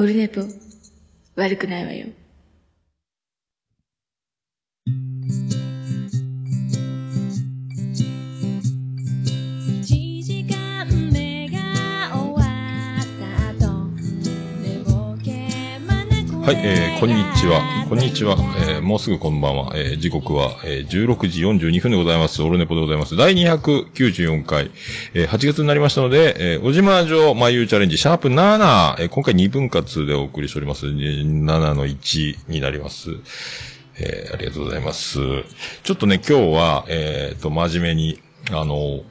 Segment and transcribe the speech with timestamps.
[0.00, 0.40] オルネポ、
[1.36, 2.06] 悪くないわよ。
[16.50, 17.62] はい、えー、こんにちは。
[17.88, 18.34] こんにちは。
[18.68, 19.70] えー、もうすぐこんばんは。
[19.76, 22.42] えー、時刻は、えー、16時42分でございます。
[22.42, 23.14] オルネポでございます。
[23.14, 24.72] 第294回、
[25.14, 30.86] えー、8月になりましたので、えー、小島城眉チャレンジ、シャープ7、えー、今回2分割でお送りしております。
[30.86, 31.22] 7
[31.74, 33.10] の1になります。
[34.00, 35.20] えー、ありがとうございます。
[35.84, 38.20] ちょっとね、今日は、えー、と、真面目に、
[38.50, 39.04] あの、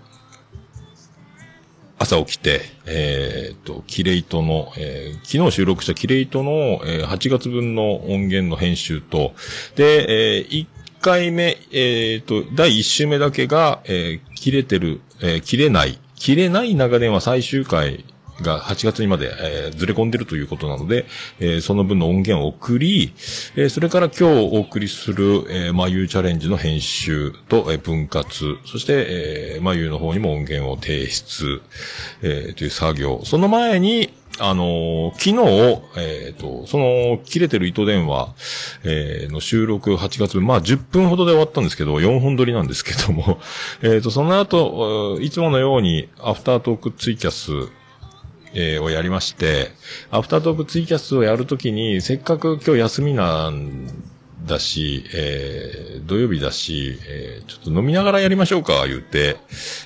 [1.99, 9.33] 朝起きて、えーっと、キレイトの、えー昨日収録したキレイトの、えー8月分の音源の編集と、
[9.75, 10.67] で、え1
[11.01, 18.05] 回目、えーっと、第1週目だけが、えー切れてる、えー切れない、切れない長電話最終回
[18.43, 21.05] が8月にまで、えーずれ込んでるということなので、
[21.39, 23.13] えーその分の音源を送り、
[23.55, 31.61] えーそれから今日お送りする、えー、まゆうチャレンジの編集と、えー分割、そして、えー、まゆうの方にも音源を提出、
[32.21, 33.21] えーという作業。
[33.23, 38.33] その前に、あのー昨日、えっ、と、その、切れてる糸電話、
[38.83, 43.39] えーの収録8月、まあ10分ほどで終わったんですけど、4本撮りなんですけども、
[43.83, 47.51] えっ、と、その後、いつものように、アフタートークツイキャス、
[48.53, 49.71] えーをやりまして、
[50.11, 53.87] アフタートークツイキャスをやるときに、せっかく今日休みなん
[54.45, 59.37] だし、えー土曜日だし、えーちょっと飲みながらやりましょうか、言うて、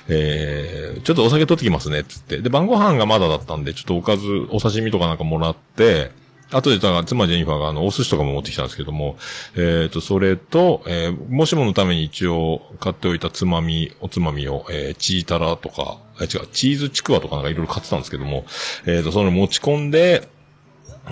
[0.08, 2.38] えーちょっとお酒取ってきますね、つって。
[2.38, 6.10] で、晩ご飯がまだだったんで、ちょっとおかず、お刺身とかなんかもらって、
[6.54, 9.16] 後で、だから、妻ジェニファーが、あの、お寿司とかも持ってきたんですけども、
[9.56, 18.44] えっ、と、それと、えーもしものために一応、買っておいたつまみ、おつまみを、えーチータラとか、あ、違う、チーズちくわとかなんかいろいろ買ってたんですけども、
[18.86, 20.28] えっ、と、それ持ち込んで、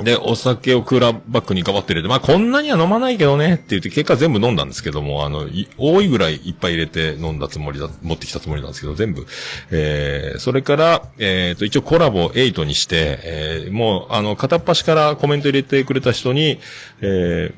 [0.01, 9.27] で、お酒をクーラーバッグにガバって入れて、まあこんなには飲まないけどねって言って、結果全部飲んだんですけども、あの、多いぐらいいっぱい入れて飲んだつもりだ、持ってきたつもりなんですけど、全部。
[9.70, 16.59] えー、それから、えーと、一応コラボ8にして、えー、もう、あの、片っ端からコメント入れてくれた人に、
[17.03, 17.53] え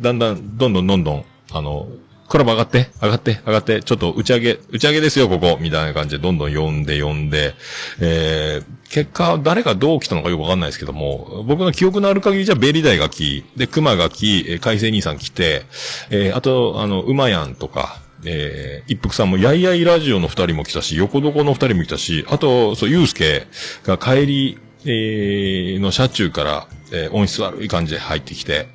[0.00, 1.86] ー、だんだん、どんどんどんどん、あの、
[2.28, 7.54] コラボ上がって、上がって、上がって、ちょっと打ち上げ、打ち上げですよ、ここ、みたいな感じで、どんどん呼んで、呼んで、
[8.00, 15.62] えー、結果、誰がどう来たのかよくわかんないですけども、僕の記憶のある限りじゃ、ベリダイが来、で、熊が来、えー海星兄さん来て、
[16.10, 23.46] えー、あと、あの、馬やんとか、えー、一服さんも、やいやいラジオの二人も来たし、横床の二人も来たし、あと、そう、ゆうすけ
[23.84, 28.68] が帰り、えー、の車中から、えー音質悪い感じで入ってきて、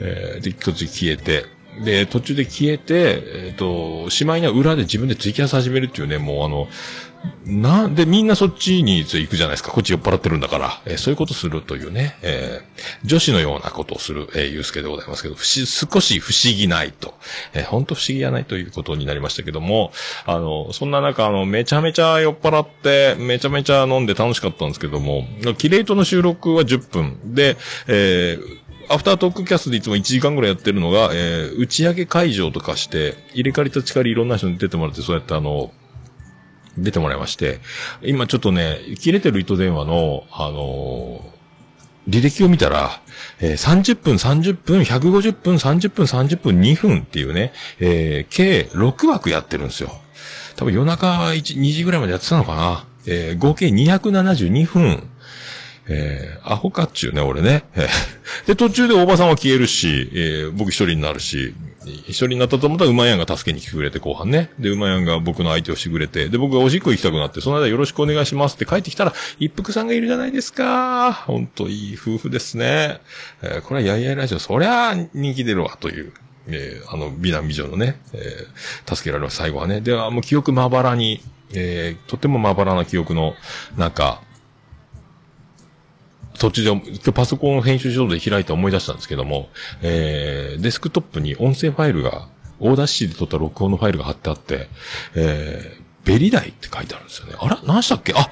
[0.00, 1.46] えー、で、途中消えて、
[1.84, 6.68] で、途中で消えて、えっ、と、しまいには裏で自分でツイキャス始めるっていうね、もうあの、
[7.44, 9.70] なんでみんなそっちに行くじゃないですか。
[9.70, 10.80] こっち酔っ払ってるんだから。
[10.86, 12.70] えーそういうことするというね、えー
[13.04, 17.14] 女子のようなことをする、えー、ゆうすけでございますけど、少し不思議ないと。
[17.52, 19.92] えー、本当不思議やないということになりましたけども、
[20.26, 25.26] あの、そんな中、あの、めちゃめちゃ酔っ払って、めちゃめちゃ飲んで楽しかったんですけども、
[25.58, 28.59] キレイトの収録は10分で、えー
[28.92, 35.72] アフタートークキャストでいつも1時間ぐらいやってるのが、えー打ち上げ会場とかして、入れ替わり立ち替わりいろんな人に出てもらって、そうやってあの、
[36.76, 37.60] 出てもらいまして、
[38.02, 41.40] 今ちょっとね、切れてる糸電話の、あのー
[42.08, 43.00] 履歴を見たら、
[43.40, 49.90] えー30分、30分、150分、30分、30分、2分っていうね、えー計6枠やってるんですよ。
[50.56, 52.86] 多分夜中1、2時ぐらいまでやってたのかな。
[53.06, 55.08] えー合計272分。
[55.92, 57.64] えー、アホかっちゅうね、俺ね。
[58.46, 61.52] で、途中でおばさんは消えるし、えー僕一人になるし、
[62.06, 64.50] 一人になったと思ったら馬やんが助けに来てくれて後半ね。
[64.58, 71.12] で、馬やんが僕の相手をしてくれて、で、僕がおしっこ行きたくなって、その間よろしくお願いしますって帰ってきたら、一服さんがいるじゃないですか。
[71.12, 73.00] ほんといい夫婦ですね。
[73.42, 76.12] えーこれはやいやいラジオ、そりゃ人気出るわ、という。
[76.46, 79.80] えーあの、美男美女のね、えー助けられます、最後はね。
[79.80, 81.20] では、もう記憶まばらに、
[81.54, 83.34] えーとてもまばらな記憶の
[83.76, 84.20] 中、
[86.40, 89.50] 途中で、今日パソコンを編集上で開いて思い出したんですけども、
[89.82, 92.28] えー、デスクトップに音声ファイルが、
[92.58, 94.68] Audacity で撮った録音のファイルが貼ってあって、
[95.14, 97.34] えー、ベリダイって書いてあるんですよね。
[97.38, 98.14] あら何したっけ？
[98.16, 98.30] あ、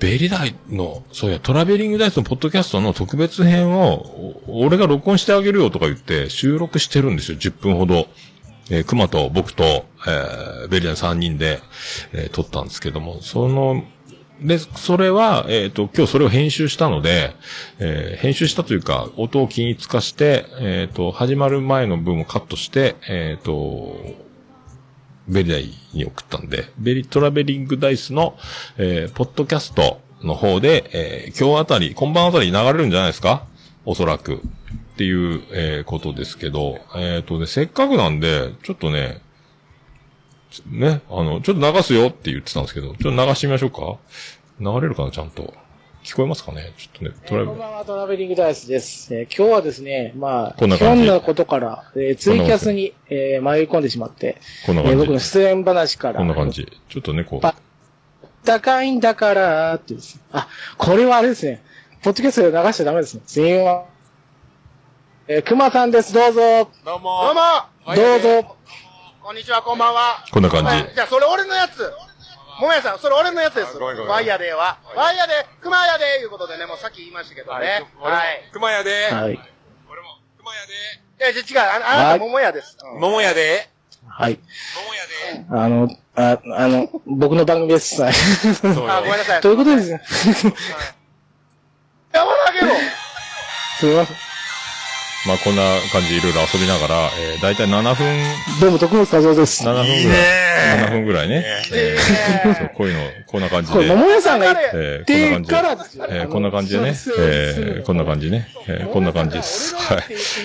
[0.00, 8.08] ベリダイの、そういや、トラベリングダイスのポッドキャストの特別編を、俺が録音してあげるよとか言って収録してるんですよ、10分ほど。
[8.70, 11.60] えー、熊と僕と、えー、ベリダイ3人で、
[12.12, 13.84] えー撮ったんですけども、その、
[14.40, 17.34] で、それは、えっ、と、今日それを編集したので、
[17.80, 23.96] えー編集したというか、音を均一化して、えっ、と、始まる前の分をカットして、えっ、と、
[25.28, 28.36] ベリダイに送ったんで、ベリ、トラベリングダイスの、
[28.78, 33.44] えポッドキャストの方で、え今日あたり、今晩あたり流れるんじゃないですか？
[33.84, 34.36] おそらく。
[34.36, 34.40] っ
[34.96, 39.20] ていう、えことですけど、えっ、とね、せっかくなんで、ちょっとね、
[40.66, 43.98] ね、あの、ちょっと流すよって言ってたんですけど、ちょっと流してみましょうか
[44.60, 45.52] 流れるかな、ちゃんと。
[46.04, 46.72] 聞こえますかね？
[46.78, 49.14] ちょっとね、トライブこんばんは、トラベリングダイスです。
[49.14, 56.66] えー今日はですね、まあ、こんな感じひょんなことから、えーツイキャスに、えー迷い込んでしまって、こんな感じえー僕の出演話から、こんな感じ。
[56.88, 57.40] ちょっとね、こう。
[57.40, 57.54] パ
[58.44, 60.48] 高いんだから、ってですねあ、
[60.78, 61.62] これはあれですね。
[62.02, 63.22] ポッドキャストで流しちゃダメですね。
[63.26, 63.82] すいません。
[65.36, 66.14] えー、熊さんです。
[66.14, 66.40] どうぞ。
[66.86, 67.20] どうも。
[67.24, 67.94] どうも。
[67.96, 68.56] どうぞ。
[69.28, 70.24] こんにちは、こんばんは。
[70.32, 71.92] こんな感じはいじゃあ、それ俺のやつ。
[72.58, 73.76] ももやさん、それ俺のやつです。
[73.76, 74.78] ワイヤでは。
[74.96, 77.84] ワイヤで、熊屋で、いうことでね、もうさっき言いましたけどね。
[78.00, 78.48] はい。
[78.50, 79.10] 熊屋で。
[79.12, 79.38] はい。
[79.86, 80.72] 俺も、熊屋で。
[80.72, 82.78] いや、じゃあ違う、ああなはいた桃屋です。
[82.82, 83.68] うん桃屋で。
[84.08, 84.40] はい。
[84.74, 85.62] 桃屋で。
[85.62, 88.02] あの、あ、あの、僕の番組です。
[88.02, 88.10] あ、
[88.62, 89.42] ごめんなさい。
[89.42, 89.90] ということです？
[89.92, 90.02] ね。
[92.14, 92.74] 山投げろ
[93.78, 94.27] すみません。
[95.26, 95.62] まあ、こんな
[95.92, 98.06] 感じでいろいろ遊びながら、えー、だいたい7分、
[98.60, 99.64] どうも、徳本和夫です。
[99.64, 100.00] 7分ぐらい。
[100.00, 100.14] いいね
[100.86, 101.44] 7分ぐらいね。
[101.72, 103.94] えーそうこういうの、こんな感じこれ、で。
[103.94, 106.04] 桃屋さんがえー、こんてな感じですよ。
[106.08, 106.94] えーこんな感じでね。
[107.08, 108.48] えー、こんな感じね。
[108.68, 109.74] えー、こんな感じです。
[109.74, 109.98] はい。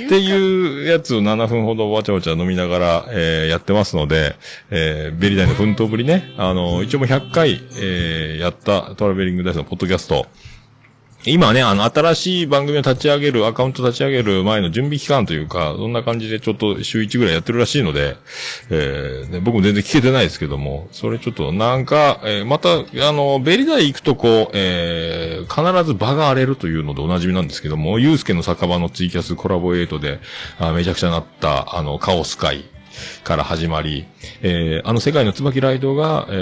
[0.06, 4.36] っていうやつを7分ほどわちゃわちゃ飲みながら、えー、やってますので、
[4.72, 6.32] えー、ベリダイの奮闘ぶりね。
[6.38, 10.26] あの、一応もう100回、えー、やったトラベリングダイスのポッドキャスト。
[11.26, 18.18] 今ね、あの、新しい番組を立ち上げる、アカウント立ち上げる前の準備期間というか、そんな感じでちょっと週1ぐらいやってるらしいので、
[18.70, 30.20] えーね、僕も全然聞けてないですけども、それちょっとなんか、えーまた、あの、ベリダイ行くとこう、えー必ず場が荒れるというのでおなじみなんですけども、ユースケの酒場のツイキャスコラボエイトで、
[30.60, 32.66] あめちゃくちゃなった、あの、カオス会。
[33.24, 34.06] から始まり、
[34.42, 36.34] えーあの世界の椿ライドが、え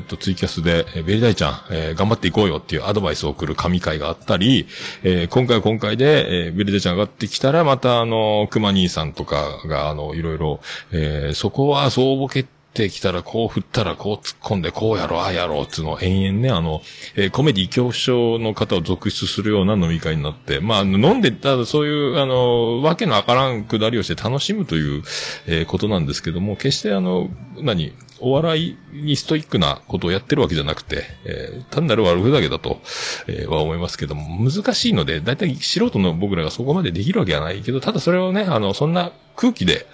[0.00, 4.66] ーっと、ツイキャスで、えベリダイちゃん、えー頑張っていこうよっていうアドバイスを送る神会があったり、
[5.02, 10.60] えー今回は今回で、えーベリダイちゃん上がってきたら、またあの、熊兄さんとかが、あの、いろいろ、
[10.92, 16.82] えーそこはそうボケっててきたら、こう振ったら、こう突っ込んで、こうやろう、ああやろう、つうのを延々ね、あの、
[17.16, 25.02] えーコメディ恐怖症の方を続出するような飲み会になって、まあ、飲んで、ただそういう、あの、わけのわからんくだりをして楽しむという、
[25.46, 27.28] えーことなんですけども、決してあの、
[27.60, 32.80] 何、お笑いにストイックなことをやってるわけじゃなくて、えー単なる悪ふざけだと、
[33.26, 39.86] えーは思いますけども、難しいので、だいたい素人の僕らがそこまでできるわけはないけど、ただそれをね、あの、そんな空気で、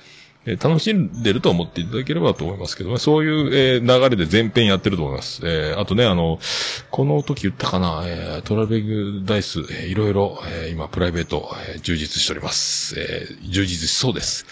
[0.44, 2.98] え楽しんでると思っていただければと思いますけどね。
[2.98, 5.40] そういう、え流れで全編やってると思います。
[5.44, 6.40] えーあとね、あの、
[6.90, 12.94] この時言ったかな、えートラベグダイス、えーいろいろ、え今、プライベート、え充実しております。
[12.98, 14.44] え充実しそうです。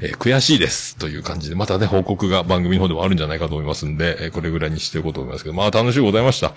[0.00, 0.96] え悔しいです。
[0.96, 6.54] という感じで、またね、報告が番組の方でもあるんじゃないかと思いますんで、えこれぐらいにしておこうと思いますけど、まあ、楽しゅうございました。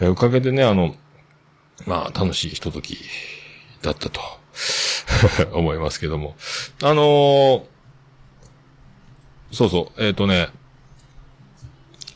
[0.00, 0.96] えおかげでね、あの、
[1.86, 2.98] まあ、楽しいひととき
[3.82, 4.20] だったと
[5.56, 6.36] 思いますけども。
[6.82, 7.66] あの
[9.54, 10.48] そうそう、えっ、とね、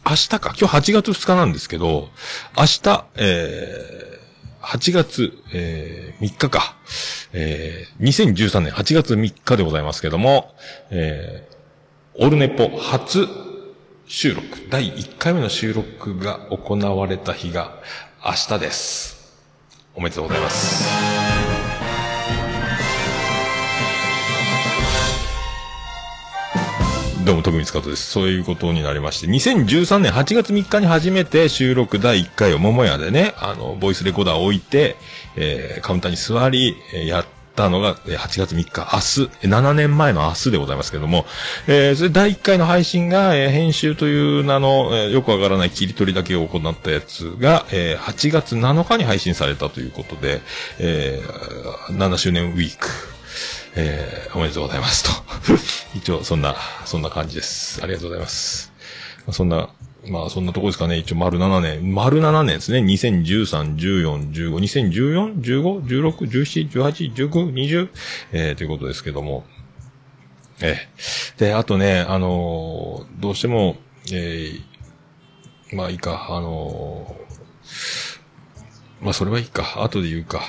[0.04, 2.08] 明日か、今日8月2日なんですけど、
[2.56, 6.76] 明日、えー、8月、えー、3日か、
[7.32, 10.54] えー、2013年8月3日でございますけども、
[10.90, 13.28] えー、オルネポ初
[14.06, 17.78] 収録、第1回目の収録が行われた日が
[18.24, 19.38] 明日です。
[19.94, 21.37] おめでとうございます。
[27.28, 28.10] どうも、徳光加藤です。
[28.10, 34.96] そういうことになりまして、2013年8月3日に初めて収録第1回を桃屋でね、あの、ボイスレコーダーを置いて、
[35.36, 41.26] えー、カウンターに座り、えーやったのが、え8月3日、明日、7年前の明日でございますけども、
[41.66, 50.40] えー、それ第1回の配信が、えー編集という名の、えーよくわからない切り取りだけを行ったやつが、えー8月7日に配信されたということで、
[50.78, 52.88] えー7周年ウィーク、
[53.76, 55.10] えーおめでとうございますと。
[55.96, 57.80] 一応、そんな、そんな感じです。
[57.82, 58.72] ありがとうございます。
[59.30, 59.70] そんな、
[60.06, 60.96] まあ、そんなとこですかね。
[60.98, 61.94] 一応、丸7年。
[61.94, 62.80] 丸7年ですね。
[62.80, 67.88] 2013、14、15、2014、15、16、17、18、19、20、
[68.32, 69.44] えー、ということですけども。
[70.60, 70.88] え
[71.38, 71.44] え。
[71.44, 73.76] で、あとね、あのーどうしても、
[74.12, 78.18] えー、まあいいか、あのー
[79.00, 79.82] まあそれはいいか。
[79.82, 80.42] 後で言うか。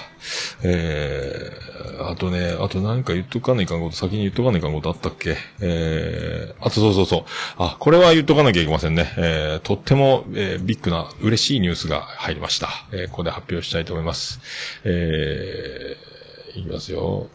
[0.64, 5.38] えー、あとね、あと何か言っとかないかんこと、先に言っとかないかんことあったっけ？
[5.62, 7.24] えー、あとそうそうそう。
[7.58, 9.14] あ、これは言っとかなきゃいけませんね。
[9.18, 12.70] えー、とっても、えー、ビッグな嬉しいニュースが入りました。
[12.92, 14.40] えー、ここで発表したいと思います。
[14.84, 17.28] えー、いきますよ。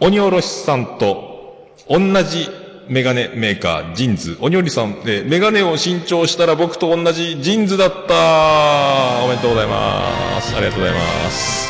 [0.00, 2.48] 鬼おろしさんと同じ
[2.88, 4.38] メガネメーカー、ジンズ。
[4.40, 10.56] 鬼おろしさん、えーメガネを新調したら僕と同じジンズだったおめでとうございます。
[10.56, 11.67] ありがとうございます。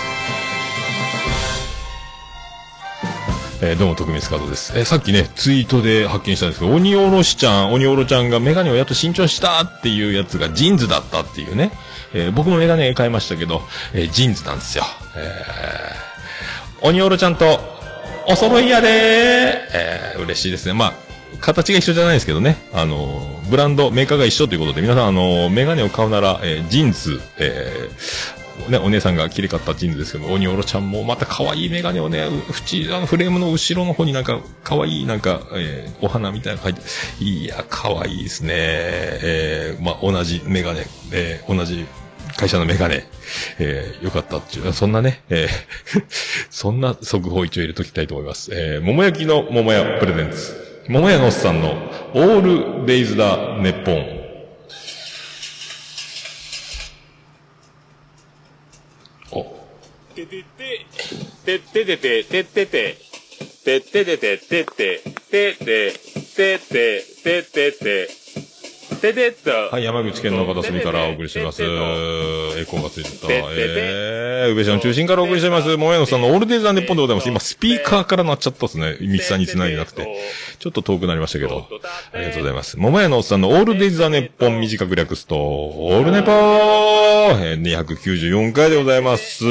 [3.60, 4.72] えーどうも、徳光カードです。
[4.78, 11.72] えーさっきね、ツイートで発見したんですけど、鬼おろしちゃん、鬼おろちゃんがメガネをやっと新調したっていうやつが JINS だったっていうね。
[12.14, 13.62] えー僕もメガネ買いましたけど、
[13.94, 14.84] え JINS なんですよ。
[15.16, 17.58] えー鬼おろちゃんと、
[18.28, 20.74] お揃いやでーえ嬉しいですね。
[20.74, 20.92] まあ、
[21.40, 22.58] 形が一緒じゃないですけどね。
[22.72, 27.88] あのブランド、メーカーが一緒ということで、皆さん、あのメガネを買うなら、え JINS、え
[28.68, 32.26] ね、お姉さんが切り買ったジーンズですけど、鬼おろちゃんもまた可愛いメガネをね、
[32.70, 36.80] 縁、あのフレームの後ろの方になんか可愛いなんか、えーお花みたいなの書いて、
[37.20, 38.50] いや、可愛いですね。
[38.54, 41.86] えーまあ、同じメガネ、えー同じ
[42.36, 43.04] 会社のメガネ、
[43.58, 46.04] えーよかったっていう、そんなね、えー
[46.50, 48.50] そんな速報一応入れときたいと思います。
[48.52, 50.84] えー桃焼きの桃屋プレゼンツ。
[50.88, 51.72] 桃屋のおっさんの
[52.14, 54.18] オールベイズダーネッポン。
[59.32, 59.44] お、
[60.18, 62.96] ててて、てててて、ててて、
[63.64, 65.92] てててて、てて、てて、てて、
[66.36, 68.27] ててて、ててて
[69.44, 69.50] と。
[69.74, 71.62] はい、山口県の片隅からお送りしてます。
[71.62, 71.66] エ
[72.64, 73.26] コーがついてた。
[73.30, 75.76] えー、宇部市の中心からお送りしてます。
[75.76, 77.28] 桃屋のさんのオールデイザーネッポンでございます。
[77.28, 78.96] 今、スピーカーから鳴っちゃったっすね。
[79.00, 80.06] ミキサーに繋いでなくて。
[80.58, 81.68] ちょっと遠くなりましたけど。
[82.12, 82.78] ありがとうございます。
[82.78, 89.44] 桃屋のおっさんのオールデイザーネッポン短く略すと、オールネポー !294 回でございます。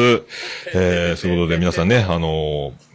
[0.74, 2.88] えー、そういうことで皆さんね、あのー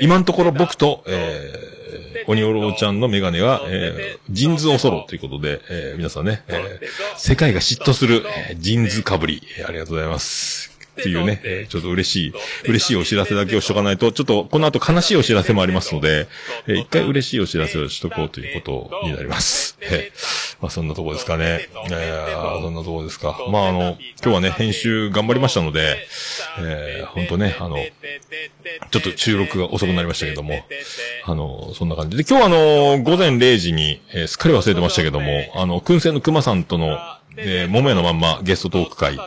[0.00, 10.70] 今のところ僕と、えー、鬼おろちゃんのメガネは、えー、 JINS おそろということで、えー、皆さんね、えー、世界が嫉妬する、えー JINS かぶり、えーありがとうございます。
[11.00, 12.32] っていうね、えーちょっと嬉しい、
[12.64, 16.28] 嬉しいお知らせだけをしとかないと、ちょっとこの後悲しいお知らせもありますので、
[16.66, 19.78] えー一回嬉しいお知らせをしとこうということになります。
[19.80, 21.68] えーまあそんなとこですかね。
[21.90, 23.36] えー、そんなとこですか。
[23.50, 25.98] まああの、今日はね、編集頑張りましたので、
[26.58, 27.76] えー、本当ね、あの、
[28.90, 30.62] ちょっと収録が遅くなりましたけども、
[31.24, 32.16] あの、そんな感じ。
[32.16, 36.98] で、今日はあの、午前0時に、えーすっかり忘れてましたけども、あの、燻製の熊さんとの、
[37.36, 39.18] えー、桃屋のまんまゲストトーク会、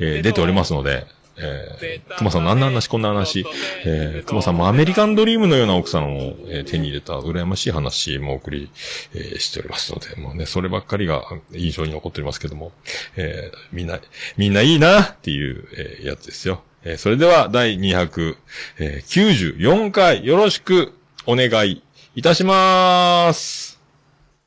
[0.00, 1.06] えー出ておりますので、
[1.38, 3.44] えー、熊さんのあんな話、こんな話、
[3.84, 8.70] えー、熊さんもアメリカンドリームのような奥さんを、えー手に入れた羨ましい話もお送り、
[9.14, 12.72] えーしておりますので、もうね、そればっかりが印象に残っておりますけども、
[13.16, 14.00] えーみんな、
[14.36, 16.62] みんないいなっていう、えーやつですよ。
[16.84, 20.92] えーそれでは、第294回、よろしく
[21.26, 21.82] お願い
[22.14, 23.78] いたします。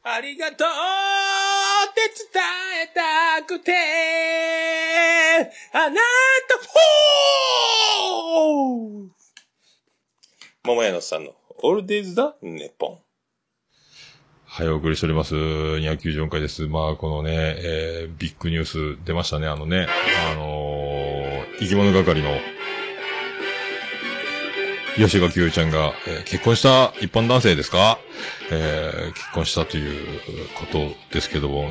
[0.03, 0.67] ありがとう
[1.91, 2.01] って
[2.33, 2.41] 伝
[2.83, 2.87] え
[3.39, 3.71] たくて、
[5.73, 9.09] あなたフォー
[10.65, 11.31] 桃屋のさんの
[11.61, 12.99] オールデイズだネポン。
[14.45, 15.35] はい、お送りしております。
[15.35, 16.67] 294回です。
[16.67, 19.47] まあ、このね、えー、ビッグニュース出ましたね。
[19.47, 19.87] あのね、
[20.31, 22.29] あのー、生き物係の、
[24.97, 27.97] 吉垣優ちゃんが、えー結婚した一般男性ですか？
[28.51, 30.19] えー結婚したという
[30.55, 31.69] ことですけども、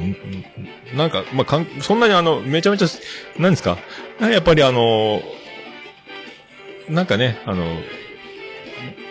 [0.96, 2.86] なんか、まあ、かん、そんなにあの、めちゃめちゃ、
[3.38, 3.78] 何ですか？
[4.20, 5.22] やっぱりあの
[6.88, 7.64] なんかね、あの、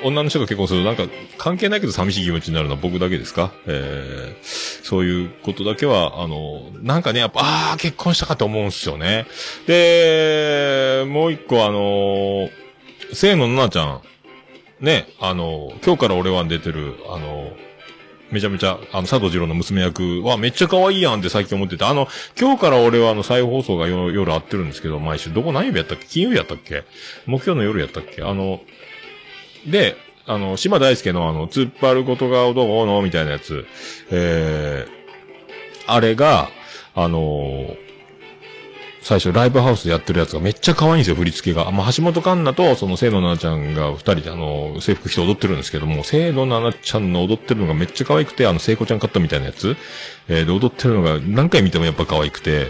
[0.04, 1.04] 女の人が結婚するとなんか
[1.38, 3.52] 関係ないけど寂しい気持ちになるのは僕だけですか？
[3.68, 9.26] えー、そういうことだけは、あの、なんかね、やっぱ、ああ、結婚したかと思うんすよね。
[9.68, 12.50] で、もう一個あの、
[13.14, 17.52] 清野奈々ちゃん、ね、あの、今日から俺は出てる、あの、
[18.30, 22.08] めちゃめちゃ、あの、佐藤二郎の娘役はめっちゃ可愛いやんって最近思ってて、あの、
[22.40, 26.06] 今日から俺はあの、再放送が夜夜会ってるんですけど、毎週、どこ何曜日やったっけ？
[26.06, 26.84] 金曜日やったっけ？
[27.26, 28.22] 木曜の夜やったっけ？
[28.24, 28.60] あの、
[29.66, 29.96] で、
[30.26, 33.02] あの、島大輔のあの、突っ張ることがどうの？
[33.02, 33.66] みたいなやつ、
[34.12, 36.50] えー、あれが、
[36.94, 37.87] あのー
[39.08, 41.72] 最初ライブハウスでやってるやつがめっちゃ可愛いんですよ、振り付けが。
[41.72, 49.78] まあ、橋本環奈と、その、清野奈々ちゃんが二人であの、制服着て踊ってるんですけども、清野奈々ちゃんの踊ってるのがめっちゃ可愛くて、あの、聖子ちゃん買ったみたいなやつ、
[50.30, 52.68] えーで、踊ってるのが何回見てもやっぱ可愛くて、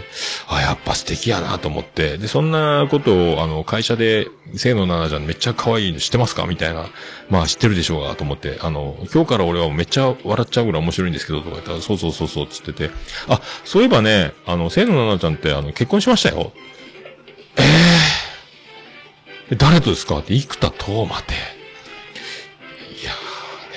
[0.48, 6.46] あ、やっぱ素敵やなと思って、で、そんなことを、あの、会社で、清野奈々ちゃんめっちゃ可愛いの知ってますか？
[6.46, 6.86] みたいな、
[7.28, 12.90] まあ知ってるでしょうが、と思って、あの、今日から俺はめっちゃ笑っちゃうぐらい面白いんですけど、とか言ったら、そうそうそうそう、つってて、
[13.28, 16.52] あ、そういえばね、あの、清野奈々ちゃんって、あの、結婚しましたよ。
[17.58, 17.62] え
[19.50, 20.18] え誰とですか？
[20.18, 21.57] って、生田斗真って。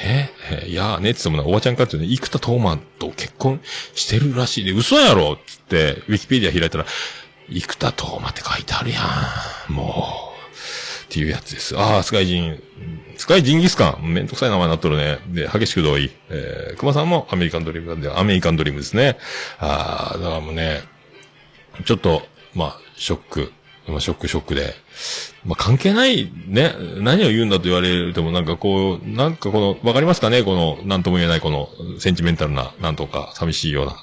[0.01, 3.61] いやーね、えいやーねって言ってもな、おばちゃんかってね、生田斗真と結婚
[3.93, 6.85] してるらしいで、嘘やろっつって、ウィキペディア開いたら、
[7.49, 9.01] 生田斗真って書いてあるや
[9.69, 9.73] ん。
[9.73, 10.31] もう。
[11.05, 11.77] っていうやつです。
[11.77, 12.63] ああ、スカイジン、
[13.17, 14.13] スカイジンギスカン。
[14.13, 15.19] めんどくさい名前になっとるね。
[15.27, 16.09] で、激しく同意。
[16.29, 19.17] えー、熊さんもアメリカンドリームなんで、アメリカンドリームですね。
[19.59, 20.83] ああ、だからもうね、
[21.83, 23.53] ちょっと、まあ、ショック
[23.87, 24.73] まあ、ショックショックで。
[25.43, 30.43] まあ、関係ない、ね、何を言うんだと言われても、なんかこう、なんかこの、わかりますかね？
[30.43, 31.67] この、なんとも言えないこの、
[31.99, 33.95] センチメンタルな、なんとか、寂しいような、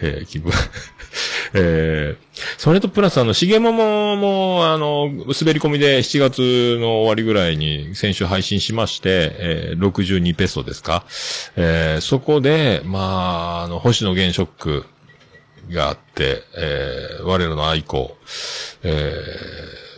[0.00, 0.52] えー気分。
[1.54, 2.24] えー
[2.58, 11.04] それとプラスあの、しげももも、あの、滑り込みで7月の終わりぐらいに先週配信しまして、えー62ペソですか？
[11.56, 14.84] えーそこで、まあ、あの、星野源ショック
[15.70, 18.16] があって、えー我らの愛子、
[18.82, 18.88] え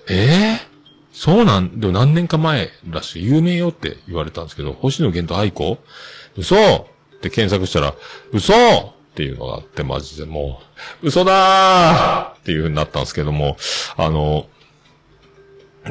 [0.09, 0.77] ーえー？
[1.13, 5.79] そうなん、でも何年か前らしい、有名よって言われたんですけど、星野源と愛子？
[6.37, 6.57] 嘘！
[7.17, 7.95] って検索したら、
[8.33, 8.53] 嘘！
[8.53, 10.27] っていうのがあって、マジで。
[10.27, 10.61] も
[11.03, 12.39] う、嘘だー！
[12.39, 13.57] っていう風になったんですけども、
[13.97, 14.47] あの、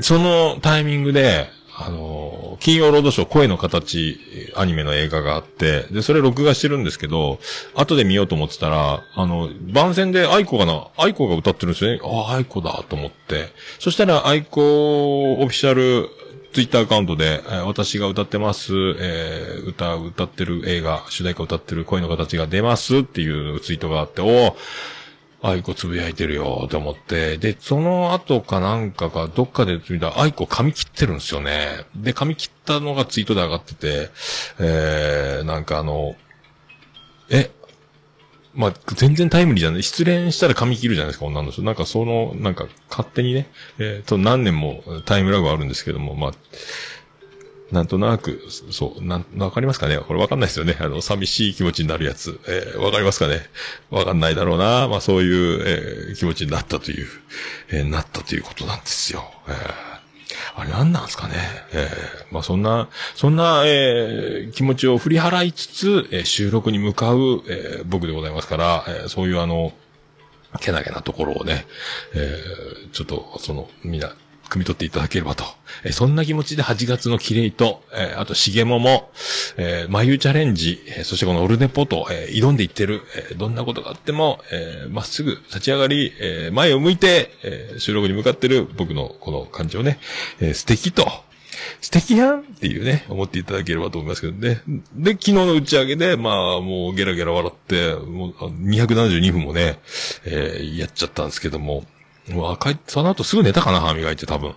[0.02, 4.18] そのタイミングで、あの、金曜ロードショー声の形
[4.56, 7.40] アニメの映画があって、で、それ録画してるんですけど、
[7.76, 12.00] 後で見ようと思ってたら、あの、番宣で愛子がな、愛子が歌ってるんですよね。
[12.02, 13.50] ああ、愛子だと思って。
[13.80, 16.10] そしたら愛子オフィシャル
[16.54, 24.54] ツイッターアカウントで、え私が歌ってます、えー歌、歌ってる映画、主題歌歌ってる声の形が出ますっていうツイートがあって、おー
[25.46, 31.86] 愛子つぶやいてるよと思って、で、その後かなんかがどっかで見た愛子髪切ってるんですよね。
[31.96, 34.10] で、髪切ったのがツイートで上がってて、
[34.60, 36.16] えー、なんかあの、
[37.30, 37.52] え、
[38.56, 39.84] まあ、全然タイムリーじゃない。
[39.84, 41.62] 失恋したら髪切るじゃないですか、女の人。
[41.62, 43.48] なんかその、なんか勝手にね、
[43.78, 46.32] えー、と何年もタイムラグはあるんですけども、まあ、
[47.72, 48.42] なんとなく、
[48.72, 49.98] そう、なん、わかりますかね？
[49.98, 50.78] これわかんないですよね。
[50.80, 52.40] あの、寂しい気持ちになるやつ。
[52.48, 53.42] えーわかりますかね？
[53.90, 54.88] わかんないだろうな。
[54.88, 55.64] まあそういう、
[56.10, 57.08] えー気持ちになったという、
[57.72, 59.24] えーなったということなんですよ。
[59.48, 59.56] えー
[60.58, 61.34] あれ何なんですかね？
[61.74, 69.74] えーまあそんな、そんな、えー気持ちを振り払いつつ、えー収録に向かう、えー僕でございますから、えーそういうあの、
[70.62, 71.66] けなげなところをね、
[72.14, 74.14] えーちょっと、その、みんな、
[74.50, 75.46] 汲み取っていただければと。
[75.84, 79.12] えそんな気持ちで8月のキレイと、えあと、しげもも、
[79.58, 90.00] えー、眉チャレンジ、えそしてこのオルネポと、え挑んでいってる、えどんなことがあっても、えまっすぐ立ち上がり、え前を向いて、え収録に向かってる僕のこの感じをね、
[90.40, 91.06] え素敵と、
[91.82, 94.62] 素敵やんっていうね、思っていただければと思いますけどね。
[94.96, 99.80] で、昨日の打ち上げで、まあ、もうゲラゲラ笑って、もう272分もね、
[100.26, 101.86] えーやっちゃったんですけども、
[102.30, 104.56] もう赤い、その後すぐ寝たかな、歯磨いて多分。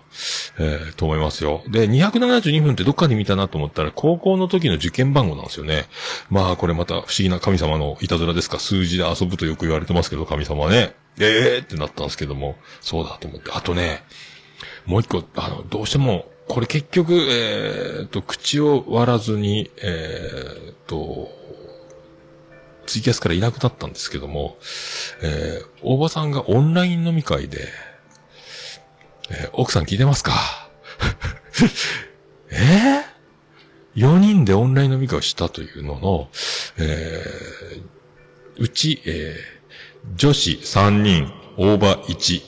[0.59, 1.63] えーと思いますよ。
[1.69, 5.87] で、272分ってどっかで見たなと思ったら、高校の時の受験番号なんですよね。
[6.31, 10.95] まあ、これまた不思議な神様のいたずらですか、数字で遊ぶとよく言われてますけど、神様はね。
[11.21, 13.51] ええーってなったんですけども、そうだと思って。
[13.53, 14.03] あとね、
[14.87, 21.38] もう一個、あの、どうしても、これ結局、えー、と、口を割らずに、えー、と、
[22.89, 24.57] ツイキャスからいなくなったんですけども、
[25.23, 27.69] えー、大場さんがオンライン飲み会で、
[29.31, 30.33] えー奥さん聞いてますか？
[32.51, 36.31] えー、?4 人でオンライン飲み会をしたというのの、
[36.79, 42.43] えー、うち、えー、女子3人、大場1、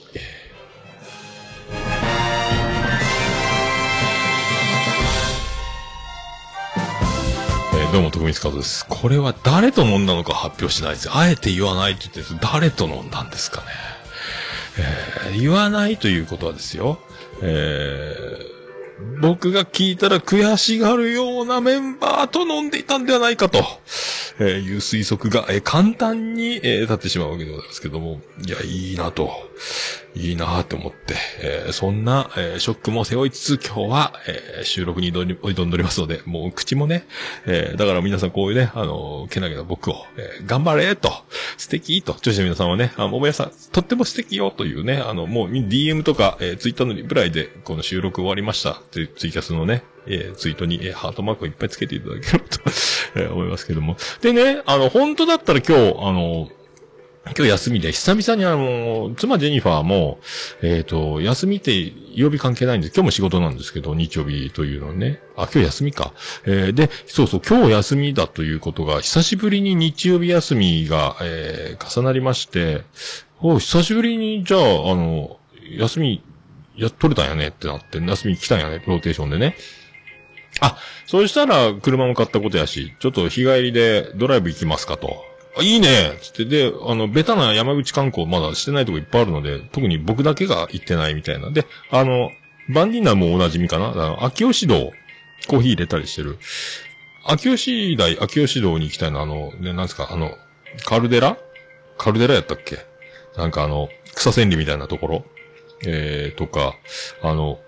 [7.93, 8.87] どうも、徳光和夫です。
[8.89, 11.09] これは誰と飲んだのか発表しないです。
[11.13, 13.67] あえて言わないって言ってるんです誰と飲んだんですかね。
[14.79, 16.99] えー言わないということはですよ。
[17.43, 18.51] えー
[19.23, 23.65] 僕が聞いたら悔しがるようなメンバーと飲んでいたんではないかと、
[24.39, 29.50] えーいう推測が、えー簡単に、えー立ってしまうわけでございますけども、いや、いいなと、
[30.15, 35.25] いいなと思って、えーそんな、えーショックも背負いつつ今日は、えー収録に挑
[35.67, 37.07] んでおりますので、もう口もね、
[37.47, 41.11] えだから皆さんこういうね、あのーけなげな僕を、え頑張れと、
[41.57, 52.61] 素敵と、女子の皆さんはね、あ、桃屋さん、とっても素敵よというね、あの、もう DM とか、えー、ツイッターのリプライで、この収録終わりましたっていうツイキャスのね、えーツイートに、えーハートマークをいっぱいつけていただければと、
[53.17, 53.97] えー思いますけども。
[54.23, 56.49] でね、あの、本当だったら今日、あの、
[57.37, 60.19] 今日休みで、久々にあの、妻ジェニファーも、
[60.63, 62.95] えっ、と、休みって曜日関係ないんです。
[62.95, 65.21] 今日も仕事なんですけど、日曜日というのね。
[65.37, 66.13] あ、今日休みか。
[66.45, 72.83] えーで、そうそう、今日休みだということが、久しぶりに日曜日休みが、えー重なりまして、
[73.41, 74.65] お久しぶりに、じゃあ、あ
[74.95, 75.39] の、
[75.77, 76.23] 休み、
[76.77, 79.57] や、取れたんやねってなって、休み来たんやね、ローテーションでね。
[80.61, 85.30] あ、そうしたら車も買ったことやし、ちょっと日帰りでドライブ行きますかと。
[85.59, 86.19] あ、いいね。
[86.23, 91.51] つって、で、あの、ベタな山口観光まだしてないとこいっぱいあるので、特に僕だけが行ってないみたいな。
[91.51, 92.31] で、あの、
[92.73, 93.89] バンディーナもお馴染みかな。
[93.89, 94.93] あの、秋吉道、
[95.49, 96.39] コーヒー入れたりしてる。
[97.27, 100.37] 秋吉台、秋吉道に行きたいの、あの、ね、なんですか、あの、
[100.85, 101.37] カルデラ？
[101.99, 102.79] カルデラやったっけ？
[103.37, 105.25] なんかあの、草千里みたいなところ？
[105.85, 106.75] えー、とか、
[107.23, 107.59] あの、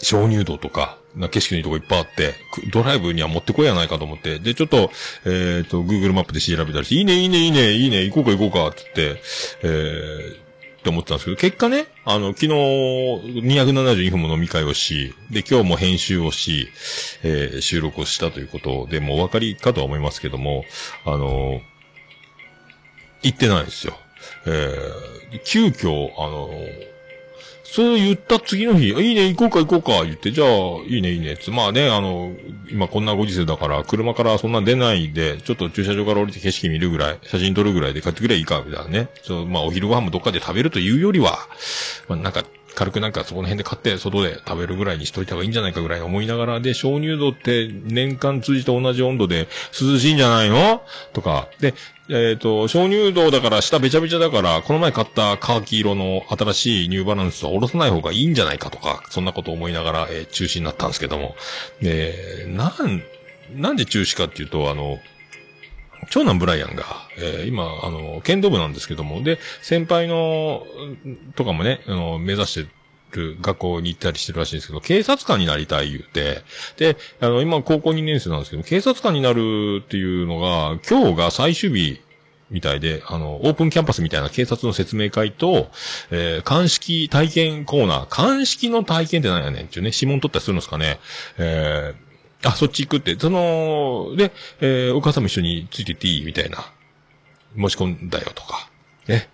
[0.00, 2.34] 鍾乳洞とか、な景色のいいとこいっぱいあって、
[2.72, 4.90] ドライブには持ってこいやないかと思って、で、ちょっと、
[5.24, 9.22] えっ、と、Google マップで調べたりして、いいね、いいね、いいね、いいね、行こうか行こうか、って言って、
[9.62, 10.44] えー、
[10.80, 16.68] って思ってたんですけど、結果ね、あの、昨日、272分も飲み会をし、で、今日も編集をし、
[17.22, 20.64] えー収録をしたということで、もうお分かりかとは思いますけども、
[21.06, 21.60] あの
[23.22, 23.94] 行ってないんですよ。
[24.46, 26.50] えー、急遽、あの
[27.74, 30.48] そう言った次の日、いいね、行こうか行こうか、言って、じゃあ、
[30.86, 31.50] いいね、いいね、つ。
[31.50, 32.30] まあね、あの、
[32.70, 39.08] 今こんなご時世だから、車からそんな出ないで、ちょっと駐車場から降りて景色見るぐらい、写真撮るぐらいで買ってくればいいか、みたいなね。
[39.24, 41.36] そう、まあお昼ご飯もどっかで食べるというよりは、
[42.06, 49.48] まあなんか、軽くなんかそこの辺で買って外で食べるぐらいにしといた方がいいんじゃないかぐらい思いながら、で、鍾乳洞って年間通じて同じ温度で
[49.80, 50.82] 涼しいんじゃないの？
[51.12, 51.74] とか、で、
[52.08, 61.36] えっ、と、鍾乳洞だから下べちゃべちゃだから、この前買ったカーキ色の新しいニューバランスは下ろさない方がいいんじゃないかとか、そんなこと思いながら、えー中止になったんですけども。
[61.80, 63.02] で、なん、
[63.54, 64.98] なんで中止かっていうと、あの、
[66.14, 66.84] 長男ブライアンが、
[67.18, 70.64] えー今、あの、剣道部なんですけども、で、先輩の、
[71.34, 72.70] とかもね、あの、目指して
[73.18, 76.42] る学校に行ったりしてるらしいんですけど、警察官になりたい言うて、
[76.76, 82.00] で、あの、今高校2年生なんですけど、警察官になるっていうのが、今日が最終日、
[82.50, 85.68] みたいで、あの、オープンキャンパスみたいな警察の説明会と、
[86.10, 91.00] えー、鑑識体験コーナー、鑑識の体験って何やねんっていうね、指紋取ったりするんですかね。
[91.38, 92.03] えー、
[92.44, 96.24] あ、そっち行くって、その、で、えー、お母さんも一緒についてっていい？
[96.24, 96.58] みたいな、
[97.56, 98.70] 申し込んだよとか。
[99.08, 99.28] え？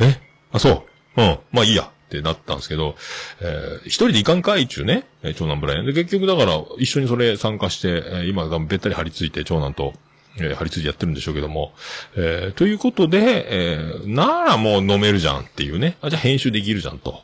[0.00, 0.20] え？
[0.52, 1.20] あ、そう。
[1.20, 1.38] うん。
[1.52, 1.82] まあいいや。
[1.84, 2.94] ってなったんですけど、
[3.40, 5.86] えー、一人で行かんかいっちゅうね、長男ブライアン。
[5.86, 9.94] で、結局だから、一緒にそれ参加して、えー今、べったり張り付いて、長男と、
[10.38, 11.72] えー張り付いてやってるんでしょうけども、
[12.16, 15.96] えーということで、えーならもう飲めるじゃんっていうね。
[16.00, 17.20] あ、じゃあ編集できるじゃんと。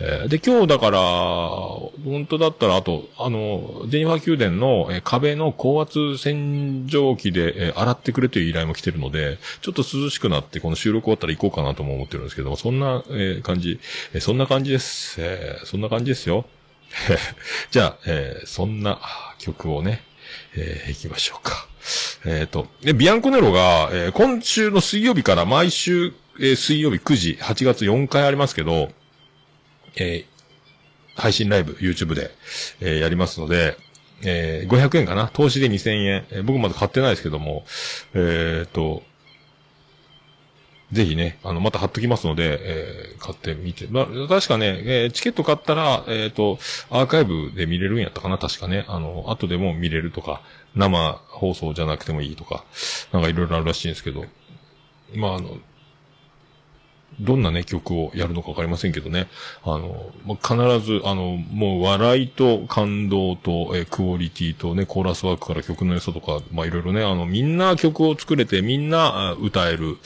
[0.00, 13.78] えーで、今日だから、本当だったら、あと、あの、ジェニファー宮殿の、えー壁の高圧洗浄機で、えー洗ってくれという依頼も来てるので、ちょっと涼しくなって、この収録終わったら行こうかなとも思ってるんですけども、そんな、えー感じ、
[14.14, 15.16] えーそんな感じです。
[15.20, 16.46] えーそんな感じですよ。
[17.70, 18.98] じゃあ、えーそんな
[19.38, 20.02] 曲をね、
[20.54, 21.66] えー行きましょうか。
[22.24, 28.90] えっ、と、で、ビアンコネロが、えー今週の水曜日から毎週、えー水曜日9時、8月4回ありますけど、
[29.96, 30.24] え
[31.14, 32.30] 配信ライブ、YouTube で、
[32.80, 33.76] えやりますので、
[34.22, 35.28] えー500円かな？
[35.28, 36.26] 投資で2000円。
[36.30, 37.64] え僕まだ買ってないですけども、
[38.14, 39.02] えっ、と、
[40.92, 43.86] ぜひね、あの、また貼っときますので、えー買ってみて。
[43.90, 46.58] まあ、確かね、えーチケット買ったら、えっ、と、
[46.90, 48.38] アーカイブで見れるんやったかな？
[48.38, 48.84] 確かね。
[48.88, 50.42] あの、後でも見れるとか、
[50.76, 52.64] 生放送じゃなくてもいいとか、
[53.12, 54.24] なんかいろいろあるらしいんですけど、
[55.14, 55.56] まあ、あの、
[57.20, 59.28] どんなね、曲をやるのかわかりませんけどね。
[59.62, 69.96] あの、もう必ず、あの、もう笑いと感動と、えクオリティとね、コーラスワークから曲の良さとか、まあいろいろね、あの、みんな曲を作れて、みんな歌える。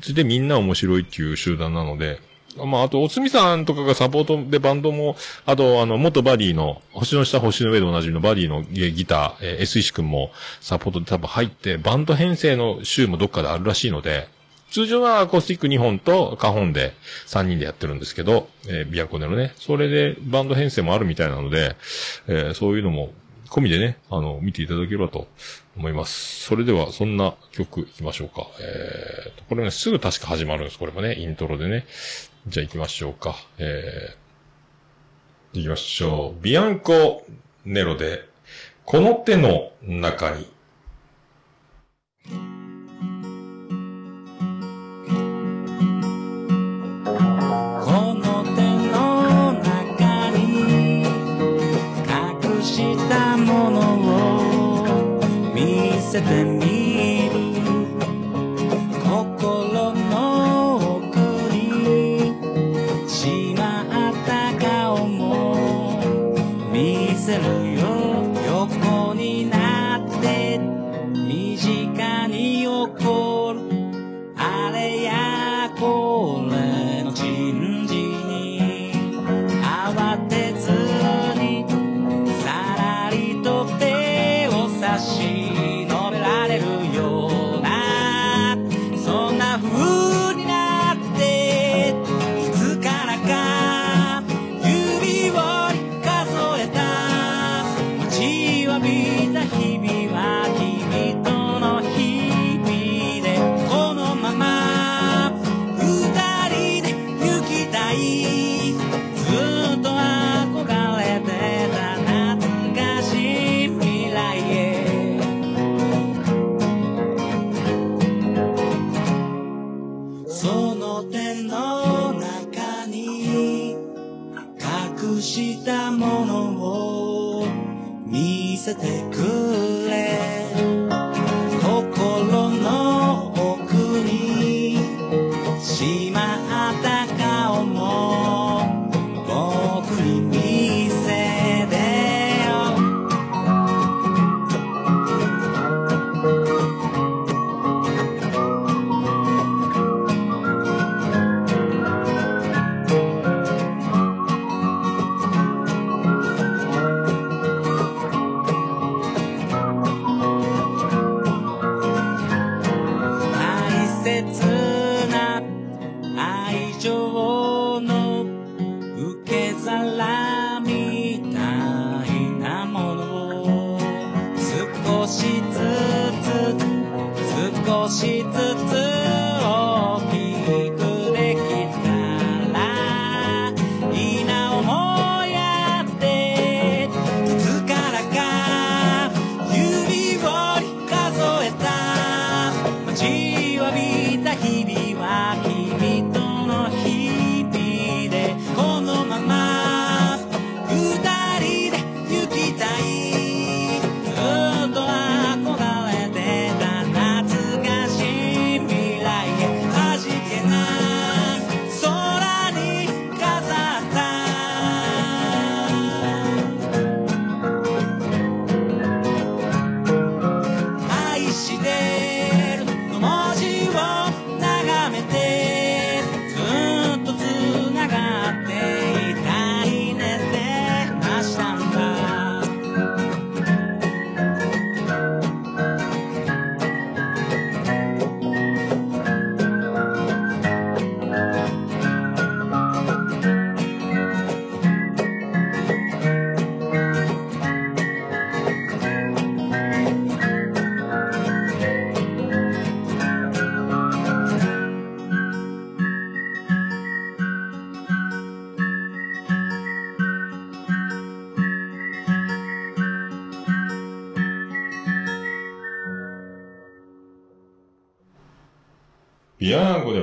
[0.00, 2.20] それでみんな面白いっていう集団なので、
[2.56, 14.28] まあ、あと、おつみさんとかがサポートでバンドも、あと、あの、元バディの、星の下、星の上でおなじみのバディのギター、えー、S 石くんもサポートで多分入って、バンド編成の週もどっかであるらしいので、
[14.70, 16.94] 通常はアコースティック2本とカホンで
[17.26, 21.76] 3人でやってるんですけど、えービアコネのね、それでバンド編成もあるみたいなので、
[22.26, 23.10] えーそういうのも
[23.52, 25.28] 込みでね、あの、見ていただければと
[25.76, 26.44] 思います。
[26.44, 28.46] それでは、そんな曲いきましょうか。
[28.60, 30.78] えーと、これね、すぐ確か始まるんです。
[30.78, 31.84] これもね、イントロでね。
[32.48, 33.36] じゃあ行きましょうか。
[33.58, 36.42] えー、行きましょう。
[36.42, 37.24] ビアンコ
[37.64, 38.28] ネロで、
[38.84, 40.50] この手の中に。
[42.24, 42.34] こ
[48.18, 51.02] の手の中に
[52.02, 53.78] 隠したもの
[54.40, 56.71] を見せてみ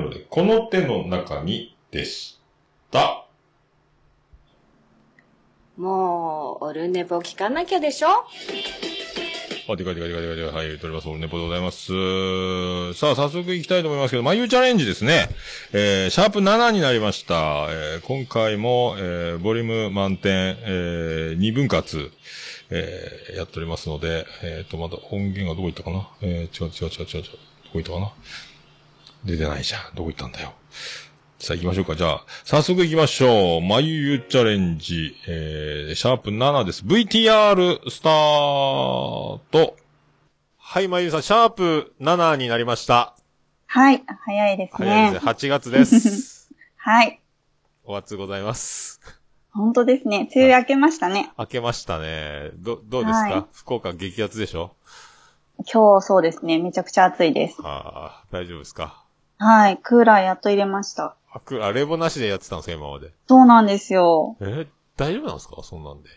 [0.09, 2.39] で、この手の中にでし
[2.91, 3.25] た。
[5.77, 8.07] もう、オルネポ聞かなきゃでしょ？
[9.71, 10.67] あ、でかいでかいでかいでかいでかい。
[10.69, 11.07] はい、とります。
[11.07, 12.93] オルネポでございます。
[12.95, 15.29] さあ、早速行きたいと思いますけど、眉チャレンジですね。
[15.71, 17.67] えー、シャープ7になりました。
[17.69, 22.11] えー、今回も、えー、ボリューム満点、えー、2分割、
[22.71, 26.09] えー、やっておりますので、えっ、ー、と、まだ音源がどこ行ったかな？
[26.21, 27.23] えー、違う違う違う違う違う。
[27.23, 27.39] どこ
[27.75, 28.11] 行ったかな？
[29.25, 29.81] 出てないじゃん。
[29.95, 30.53] どこ行ったんだよ。
[31.39, 31.95] さあ行きましょうか。
[31.95, 33.61] じゃあ、早速行きましょう。
[33.61, 36.83] まゆゆチャレンジ、えー、シャープ7です。
[36.85, 38.11] VTR スター
[39.51, 39.77] ト。
[40.57, 43.15] はい、まゆゆさん、シャープ7になりました。
[43.67, 45.25] はい、早いですね早いです。
[45.25, 45.31] ね。
[45.31, 46.49] 8月です。
[46.77, 47.21] はい。
[47.85, 48.99] お暑ございます。
[49.51, 50.29] 本当ですね。
[50.35, 51.31] 梅雨明けましたね。
[51.37, 52.51] 明けましたね。
[52.55, 54.75] ど、どうですか、はい福岡激アツでしょ？
[55.71, 56.57] 今日そうですね。
[56.57, 57.57] めちゃくちゃ暑いです。
[57.63, 58.98] ああ、大丈夫ですか？
[59.39, 59.77] はい。
[59.77, 61.15] クーラーやっと入れました。
[61.31, 63.11] あ、く、あ、冷房なしでやってたんですか今まで？
[63.27, 64.35] そうなんですよ。
[64.41, 65.63] えー大丈夫なんですか？
[65.63, 66.09] そんなんで。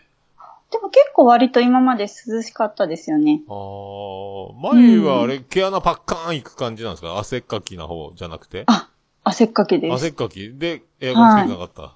[0.69, 3.41] でも結構割と今まで涼しかったですよね。
[3.47, 7.17] ああ、前はあれ、毛穴パッカーンいく感じなんですか？
[7.17, 8.63] 汗っかきな方じゃなくて？
[8.67, 8.89] あ、
[9.23, 9.93] 汗っかきです。
[9.93, 11.95] 汗っかきで、エアコンつけてなかった？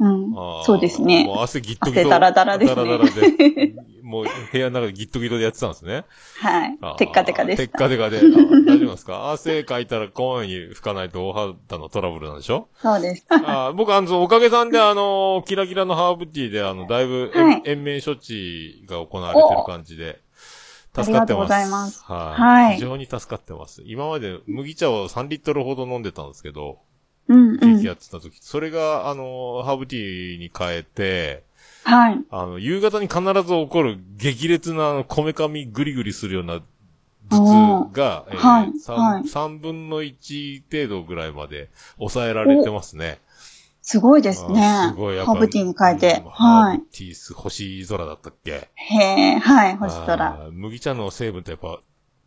[0.00, 1.38] うんそうですねもう。
[1.42, 2.00] 汗ギットギト。
[2.00, 3.74] 汗ダラダラですねダラダラで。
[4.02, 6.04] もう部屋の中でギットギトでやってたんですね。
[6.40, 6.78] はい。
[6.98, 7.70] テッカテカでテッ。
[7.70, 8.20] カテカで。
[8.20, 9.30] 大丈夫ですか？
[9.32, 12.68] 汗かいたら公園に拭かないとお肌のトラブルなんでしょ？
[12.82, 13.24] そうです。
[13.30, 20.20] あー僕、あの、おかげさんで、あの、キラキラのハーブティーで、あの、だいぶ、はい延命処置が行われてる感じで、
[20.94, 21.10] 助かってます。
[21.10, 22.40] ありがとうございますはい。
[22.68, 23.82] はい非常に助かってます。
[23.86, 26.78] 今まで麦茶を3リットルほど飲んでたんですけど、
[27.28, 27.76] うんうん。
[27.78, 31.44] 激やってた時、それが、あの、ハーブティーに変えて、
[31.84, 32.20] はい。
[32.30, 36.60] あの、夕方に必ず起こる激烈な、こめかみぐりぐりするような
[37.30, 43.18] 頭痛が、えーはい三はい三分の1程度ぐらいまで抑えられてますね。
[43.82, 44.88] すごいですね。
[44.90, 46.30] すごい、やっぱハーブティーに変えてうん。
[46.30, 46.84] はいブ。
[46.86, 48.68] ティース、星空だったっけ？
[48.74, 48.98] へ
[49.34, 50.48] え、はい、星空。
[50.52, 51.80] 麦茶の成分とやっぱ、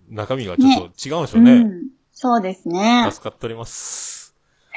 [0.09, 1.51] 中身がちょっと違うんでしょうね。
[1.51, 1.83] うん。
[2.13, 3.07] そうですね。
[3.11, 4.16] 助かっております。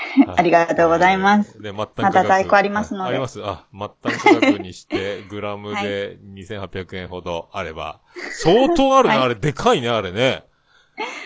[0.37, 1.61] ありがとうございます。
[1.61, 1.89] で、末端。
[1.99, 3.41] また在庫ありますのであります。
[3.45, 8.01] あ、末端価格にして、グラムで2800円ほどあれば。
[8.33, 10.45] 相当あるね、はいあれ、でかいね、あれね。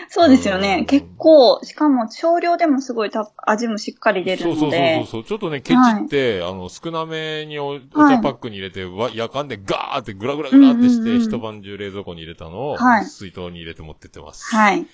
[0.07, 0.85] そうですようんね。
[0.87, 5.05] 結構、しかも少量でもすごいた味もしっかり出るそうそうそうのでそう。
[5.07, 5.23] そう。
[5.23, 14.55] ちょっとね、ケチって、あの、少なめにおお茶パックに入れて、わ、やかんでガーってグラグラグラってして、うんうんうん一晩中冷蔵庫に入れたのを、はい水筒に入れて持ってってます。
[14.55, 14.85] はい。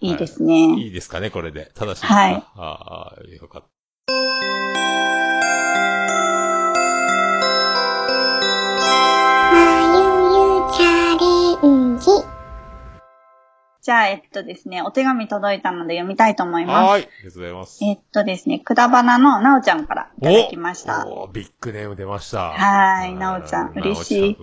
[0.00, 0.80] いいですいね。
[0.86, 1.70] いですかね、これで。
[1.74, 2.14] 正しいですか？
[2.14, 3.68] はいああ、よかった。
[13.82, 16.88] じゃあ、えっとですね、お手紙届いたので読みたいと思います。
[16.88, 17.02] はーい。
[17.02, 17.84] ありがとうございます。
[17.84, 21.06] えっとですね、くだばなのなおちゃんからいただきました。
[21.06, 22.52] おおビッグネーム出ました。
[22.52, 24.36] はーいなおちゃん嬉しい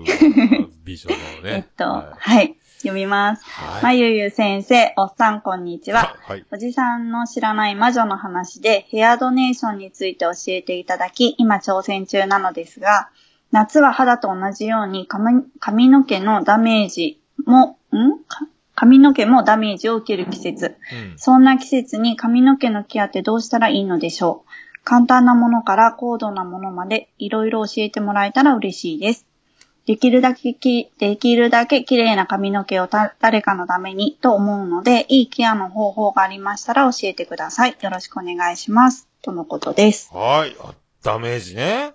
[0.83, 1.53] 美女のね。
[1.57, 3.43] えっと、ははい、読みます。
[3.45, 6.15] はいまゆゆ先生、おっさんこんにちは。
[6.23, 6.45] はい。
[6.51, 13.09] おじさんの知らない魔女の話でヘアドネーションについて教えていただき、今挑戦中なのですが、
[13.51, 18.23] 夏は肌と同じように髪髪の毛のダメージも、ん？
[18.27, 20.77] か髪の毛もダメージを受ける季節。
[21.11, 21.17] うん。
[21.17, 24.49] そんな季節に髪の毛のケアってどうしたらいいのでしょう
[24.83, 29.27] 簡単なものから高度なものまでいろいろ教えてもらえたら嬉しいです。
[29.87, 37.75] できるだけき、できるだけ綺麗な髪の毛をた誰かのためにと思うので、いいケアの方法がありましたら教えてください。
[37.81, 39.07] よろしくお願いします。
[39.21, 40.11] とのことです。
[40.13, 40.55] はい。
[40.61, 41.93] あダメージね。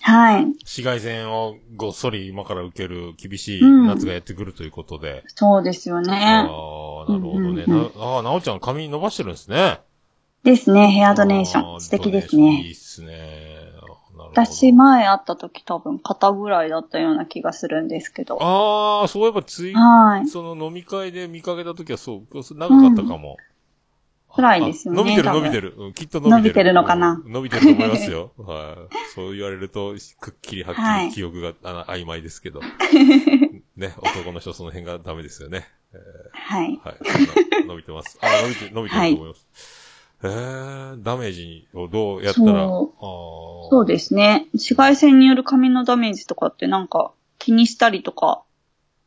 [0.00, 0.44] はい。
[0.46, 5.24] 紫外線をごっそり今から受ける厳しいうん夏がやってくるということで。
[5.26, 6.42] そうですよああ、なね。
[6.44, 7.64] るほどね。
[7.66, 9.80] うんうんうんなああ、なおちゃん髪伸ばしてるんですね。
[10.44, 10.86] ですね。
[10.88, 11.80] ヘアドネーショあン。
[11.80, 12.74] 素敵ですドネーションいいねっ。
[12.74, 13.57] すね。
[14.46, 18.38] 私前会った時多分肩ぐらいだったような気がするんですけど。
[18.42, 20.28] ああ、そういえばつい、はい。
[20.28, 23.36] その飲み会で見かけたときはそう、長かったかも。
[24.32, 25.74] くらいですよねあ伸びてる伸びてる。
[25.76, 26.42] うんきっと伸びてる。
[26.42, 28.32] 伸びてるのかなうん伸びてると思いますよ。
[28.38, 29.12] はい。
[29.14, 32.60] そう言われると、くっきりはっきはいり記憶が、あの曖昧ですけど。
[33.76, 35.66] ね、男の人その辺がダメですよね。
[36.32, 36.80] はい。
[36.84, 36.96] はい。
[37.02, 38.18] そんな伸びてます。
[38.20, 39.87] あ、伸びて、伸びてると思います。
[40.22, 43.68] えー、ダメージをどうやったら、そう。
[43.70, 44.48] そうですね。
[44.54, 48.42] 紫外線による髪のダメージとかってなんか気にしたりとか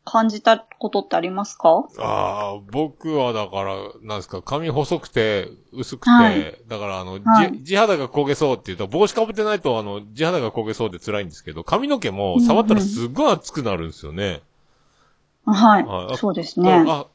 [0.06, 1.88] 感じたことってありますか？
[2.00, 6.58] ああ、僕はだから、なんですか、髪細くて、薄くて、はい。
[6.67, 7.60] だからあの、はい。
[7.60, 14.41] 地地肌が焦げそうって言うと、帽子かぶってないと、あの、地肌が焦げそうで辛いんですけど、髪の毛も触ったらすっごい熱くなるんですよね。
[15.45, 15.86] はい。
[15.86, 16.17] はい。
[16.17, 16.71] そうですね。
[16.88, 17.08] あ、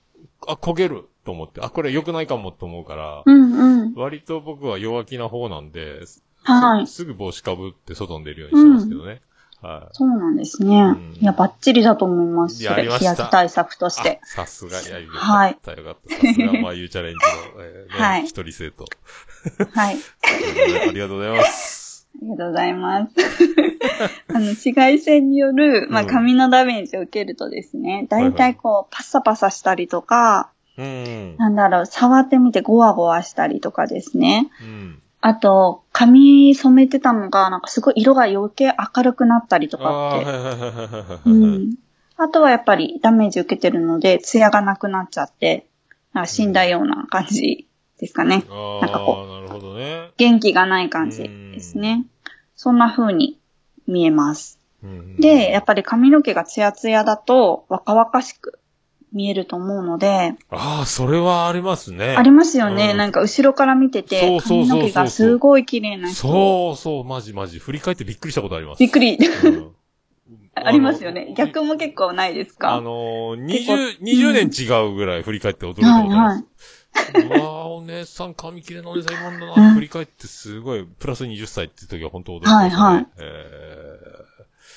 [0.46, 3.94] あ、焦げると思って、あ、これ良くないかもと思うから、うんうん。
[3.94, 9.20] 割と僕は弱気な方なんで、すはいすぐ帽子かぶって外に出るようにしてますけどね。
[9.60, 9.94] はい。
[9.94, 10.80] そうなんですね。
[10.92, 12.62] んいや、バッチリだと思います。
[12.62, 14.20] いやりました日焼け対策として。
[14.22, 16.14] あさすが、いや、よかはいった、よかった。
[16.14, 18.84] さすが、まあ、ゆうチャレンジの、えーね はい一人生徒。
[19.72, 19.96] はい。
[20.88, 22.08] ありがとうございます。
[22.16, 23.12] ありがとうございます。
[24.28, 31.36] あの、紫外線による、まあ、うん髪のダメージを受けるとですね、だいたいこう、パサパサしたりとか、うん。
[31.36, 34.50] なんだろう、触ってみてゴワゴワしたりとかですね。
[34.60, 35.02] うん。
[35.20, 40.24] あと、髪染めてたのが、なんかすごい色が余計明るくなったりとかって。
[40.24, 41.30] はいはいはいはいはい。
[41.30, 41.74] うん。
[42.18, 45.66] あとはやっぱりダメージ受けてるので、ツヤがなくなっちゃって、
[46.12, 47.66] なんか死んだような感じ
[47.98, 48.44] ですかね。
[48.48, 50.10] あなんかこあ、なるほどね。
[50.16, 52.06] 元気がない感じですね。
[52.54, 53.38] そんな風に
[53.86, 54.58] 見えます。
[54.82, 58.58] うんで、やっぱり髪の毛がツヤツヤだと若々しく
[59.16, 62.14] 見えると思うので、ああ、それはありますね。
[62.16, 62.90] ありますよね。
[62.90, 66.16] うんなんか後ろから見てて、そうそう髪の毛がすごい綺麗な人。
[66.16, 67.58] そうそう、マジマジ。
[67.58, 68.80] 振り返ってびっくりしたことあります。
[68.80, 69.16] びっくり。
[69.16, 69.72] うん
[70.58, 71.34] ありますよね。
[71.36, 72.74] 逆も結構ないですか？
[72.74, 76.44] あのー、結構20、20年違うぐらい振り返って驚いたことあります。
[77.14, 82.74] はいうわあ、お姉さん、髪切れのお姉さんいるんだな、振り返ってすごい、プラス20歳って時は本当驚きましたね。
[82.74, 84.00] はいはいえ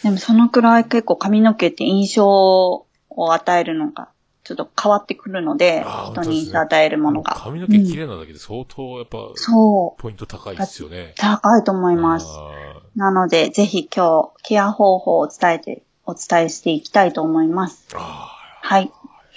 [0.04, 2.86] でもそのくらい結構髪の毛って印象を
[3.33, 4.10] 与えるのが、
[4.50, 7.35] ちょっと変わってくるので人に与えるーものが。
[7.35, 10.02] 髪の毛綺麗なだけで相当、やっぱ、そう。
[10.02, 11.13] ポイント高いですよね。
[11.17, 12.25] 高いと思います。
[12.27, 17.85] あなので、ぜひ今日、ケア方法を伝えて、お伝えしていきたいと思います。
[17.95, 18.91] はい。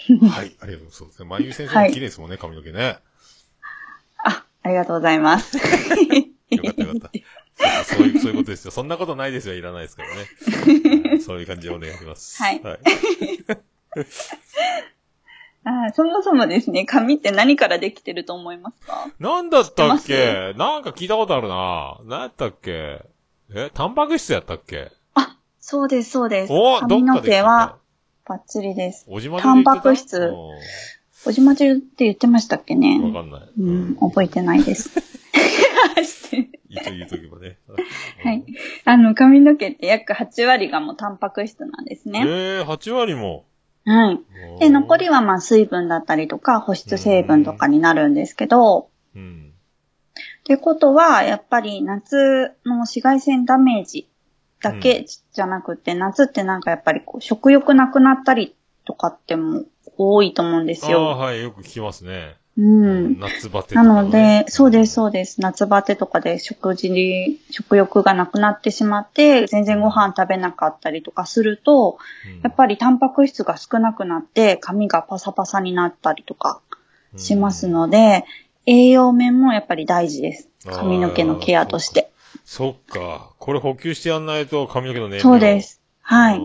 [0.08, 0.28] ー。
[0.28, 0.96] はい、ありがとうございます。
[0.96, 1.28] そうですね。
[1.28, 2.98] まゆ先生も綺麗ですもんね、髪の毛ね。
[4.24, 5.58] あ、ありがとうございます。
[6.48, 7.10] よかったよかっ
[7.58, 7.84] た。
[7.84, 8.70] そういう、そういうことですよ。
[8.70, 9.54] そんなことないですよ。
[9.54, 10.14] いらないですからね。
[10.14, 12.42] はいそういう感じでお願いします。
[12.42, 12.78] はいはい。
[15.64, 19.08] あーそもそもですね、髪って何からできてると思いますか？
[19.20, 22.00] なんだったっ知けなんか聞いたことあるな。
[22.04, 23.00] 何やったっけ？
[23.54, 24.90] え、タンパク質やったっけ？
[25.64, 26.52] そうです、そうです。
[26.52, 27.76] おど髪の毛は、
[28.26, 29.04] バッチリです。
[29.08, 30.32] おじまじタンパク質
[31.24, 33.40] おじまじゅって言ってましたっけわねかんない。
[33.60, 34.90] うん、覚えてないです。
[36.68, 37.58] 一 応言うとけばね。
[38.24, 38.44] はい。
[38.84, 42.22] あの、髪の毛って約8割がもうタンパク質なんですえね。
[42.24, 43.44] ー、8割も。
[43.84, 44.20] はい。
[44.60, 49.52] で、残りはまあ水分だったりとか保湿成分とかになるんですけど、うん。
[50.40, 54.08] ってことは、やっぱり夏の紫外線ダメージ
[54.60, 59.64] だけじゃなくて、夏ってなんかやっぱりこう食欲なくなったりとかっても
[59.96, 61.04] 多いと思うんですああ、よ。
[61.04, 62.36] はい、よく聞きますね。
[62.58, 63.18] うん。
[63.18, 65.40] 夏バテとかなねので、そうです、そうです。
[65.40, 71.98] 夏バテとかで食事に、食欲がなくなってしまって、全然ご飯食べなかったりとかすると、
[72.42, 76.60] やっぱりタンパク質が少なくなって、髪がパサパサになったりとか
[77.16, 78.24] しますので、
[78.66, 80.48] 栄養面もやっぱり大事です。
[80.66, 82.10] 髪の毛のケアとして。
[82.44, 83.30] そっか。
[83.38, 85.80] これ補給してやんないと髪の毛の年齢そうです。
[86.02, 86.40] はい。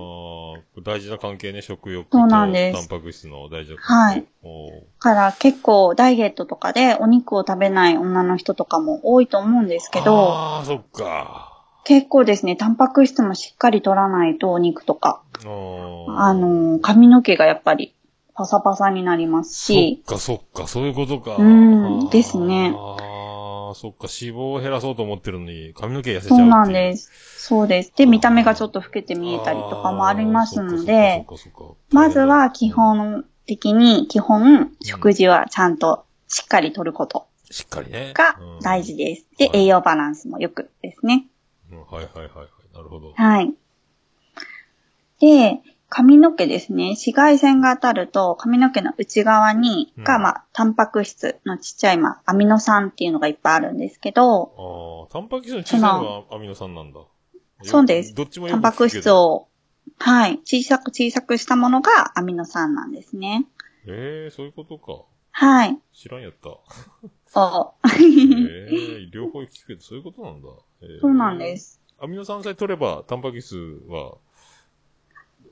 [0.82, 4.28] 大事な関係ね、食欲とそうなんですタンパク質の大事な関係。
[4.44, 4.84] はい。
[5.00, 11.54] から結構ダイエットとかでお肉を食べない女の人とかも多いと思うんですけど、ああ、そっか。
[11.84, 17.96] 結構ですね、タンパク質もしっかり取らないとお肉とか、あのー、髪の毛がやっぱり
[18.34, 21.38] パサパサになりますそしっ、か、そっか、そういうことか。
[21.38, 22.76] うんですね
[23.68, 26.38] ああ、そっか、脂肪を減らそうと思ってるのに、髪の毛痩せちゃう。
[26.38, 27.48] そうなんですす。
[27.48, 27.94] そうです。
[27.96, 31.26] で、見た目がちょっと老けて見えたりとかもありますので、
[31.92, 38.14] まずは基本的に、基本、食事はちゃんとしっかりとることしっかりね。
[38.14, 39.26] が大事です。
[39.38, 41.28] で、栄養バランスもよくですね。
[41.70, 42.48] はいはいはい。
[42.74, 43.14] なるほど。
[43.16, 43.54] はい。
[45.20, 46.90] で、髪の毛ですね。
[46.92, 57.00] 紫外線が当たると、髪の毛の内側に、が、まあ、タンパク質のちっちゃい、まあ、アミノ酸っていうのがいっぱいあるんですけど、ああ、タンパク質の小さいのがアミノ酸なんだ。
[57.64, 58.14] そうです。
[58.14, 59.48] どっちもよタンパク質を、
[60.00, 63.46] はい、小さく小さくしたものがアミノ酸なんですね。
[63.88, 65.06] ええー、そういうことか。
[65.32, 65.78] はい。
[65.94, 66.50] 知らんやった。
[67.40, 70.50] おええー、両方聞くけど、そういうことなんだ。
[70.82, 71.82] えーそうなんです。
[72.00, 73.56] アミノ酸さえ取れば、タンパク質
[73.88, 74.18] は、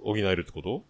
[0.05, 0.83] 補えるってこと？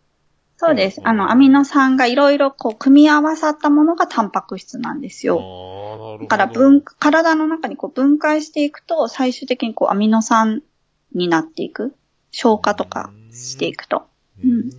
[0.58, 1.02] そうです。
[1.04, 5.38] あの、アミノ酸がいろいろこう、組み合わさったものがタンパク質なんですよ。
[5.38, 6.20] ああ、なるほど。
[6.20, 10.64] だから分、体の中にこう分解していくと、最終的にこう、アミノ酸
[11.14, 11.94] になっていく。
[12.32, 14.08] 消化とかしていくと。
[14.44, 14.70] うん。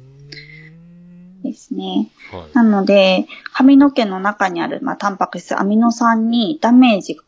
[1.43, 2.11] ですね。
[2.32, 2.55] はい。
[2.55, 7.22] なので、髪の毛の中にある、まあ、タンパク質、アミノ酸にダメージが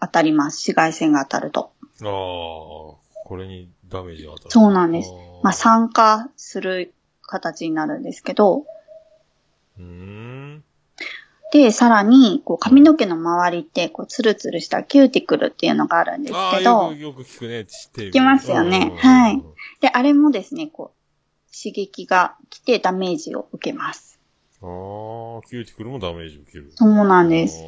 [0.00, 0.56] 当たります。
[0.70, 1.72] 紫外線が当たると。
[2.02, 4.50] ああ、これにダメージが当たる。
[4.50, 5.10] そうなんです。
[5.42, 8.64] まあ、酸化する形になるんですけど。
[11.52, 18.08] で、さらに、こう、髪の毛の周りって、こう、ツルツルしたキューティクルっていうのがあるんですけどよく、、よく聞くね、知ってる。
[18.08, 18.92] 聞きますよね。
[18.96, 19.42] はい。
[19.80, 21.02] で、あれもですね、こう、
[21.54, 24.18] 刺激が来てダメージを受けます。
[24.62, 24.68] ああ、
[25.46, 26.72] キューティクルもダメージ受ける。
[26.74, 27.62] そうなんです。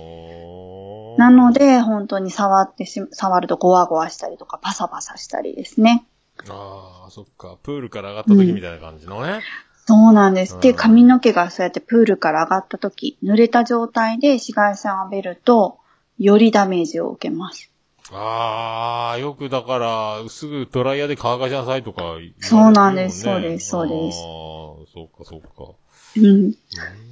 [1.19, 6.07] なので、本当に触ってし、触るとゴワゴワしたりとか、パサパサしたりですね。
[6.49, 7.59] ああ、そっか。
[7.63, 9.43] プールから上がった時みたいな感じのね。
[9.87, 10.59] そうなんです。
[10.61, 15.79] で、うん髪の毛がそうやってプールから上がった時、濡れた状態で紫外線を浴びると、
[16.19, 17.71] よりダメージを受けます。
[18.13, 25.75] ああ、よくだから、すぐドライヤーで乾かしなさいとかねそうなんですそうですそうですああ、そうかそうか。
[26.17, 26.55] うん。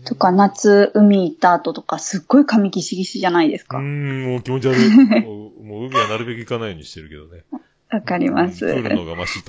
[0.04, 3.78] とか、夏、海行った後とか、すっごい髪ギシギシじゃないですか。
[3.78, 4.90] ん、もう気持ち悪い。
[5.24, 5.50] も
[5.82, 7.44] う海はなるべく行かないようにしてるけどね。
[7.92, 8.64] わかります。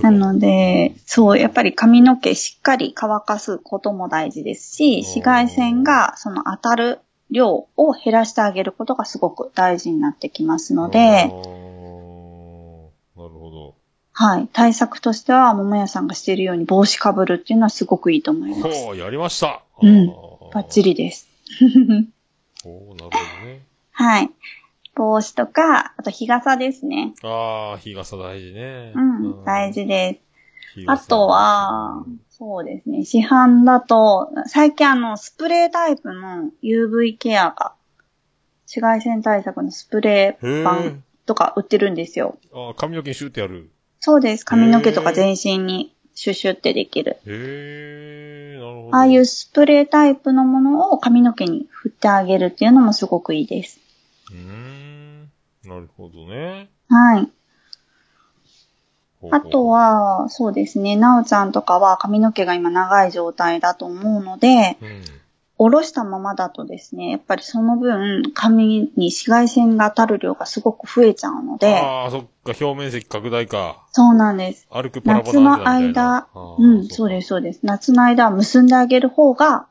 [0.02, 11.30] なので、そう、やっぱり髪の毛しっかり乾かすことも大事ですし、紫外線がその当たる量を減らしてあげることがすごく大事になってきますので、なる
[13.30, 13.74] ほど。
[14.12, 14.48] はい。
[14.52, 18.84] 対策としては、桃屋さんがしているように帽子かぶるっていうのはすごくいいと思います。
[18.84, 19.62] ほう、やりました。
[19.82, 20.06] うん。
[20.52, 21.28] バッチリです。
[22.62, 23.10] ほう、なるほ
[23.42, 23.62] どね。
[23.90, 24.30] はい。
[24.94, 27.14] 帽子とか、あと日傘ですね。
[27.22, 28.92] ああ、日傘大事ね。
[28.94, 30.20] うん、大事で
[30.76, 30.84] す。
[30.86, 33.04] あとは、そうですね。
[33.04, 37.74] 市販だと、最近あの、スプレータイプの UV ケアが、
[38.66, 40.96] 紫外線対策のスプレーへ板え。
[41.26, 42.38] とか売ってるんですよ。
[42.52, 43.70] ああ、髪の毛にシューってやる。
[44.00, 44.44] そうです。
[44.44, 47.18] 髪の毛とか全身にシュッシュってできる。
[47.26, 48.96] へえ、なるほど。
[48.96, 53.80] ああいうスプレータイプのものを髪の毛に振ってあげるっていうのもすごくいいです。
[54.30, 55.30] うーん。
[55.64, 56.70] なるほどね。
[56.88, 57.30] はい。
[59.30, 60.96] あと、は、そうですね。
[60.96, 65.04] なおちゃんとかは髪の毛が今長い状態だと思うので、うん。
[65.56, 73.86] 下ろしたままだとですね、やっぱりその分、髪に紫外線が当たる量がすごく増えちゃうので、ああ、そっか、表面積拡大か。
[73.92, 74.66] そうなんです。
[74.70, 76.26] 歩くパラパ夏のラなんじゃないみたい間
[76.58, 77.60] うん、そうです、そうです。
[77.62, 79.68] 夏の間は結んであげる方が、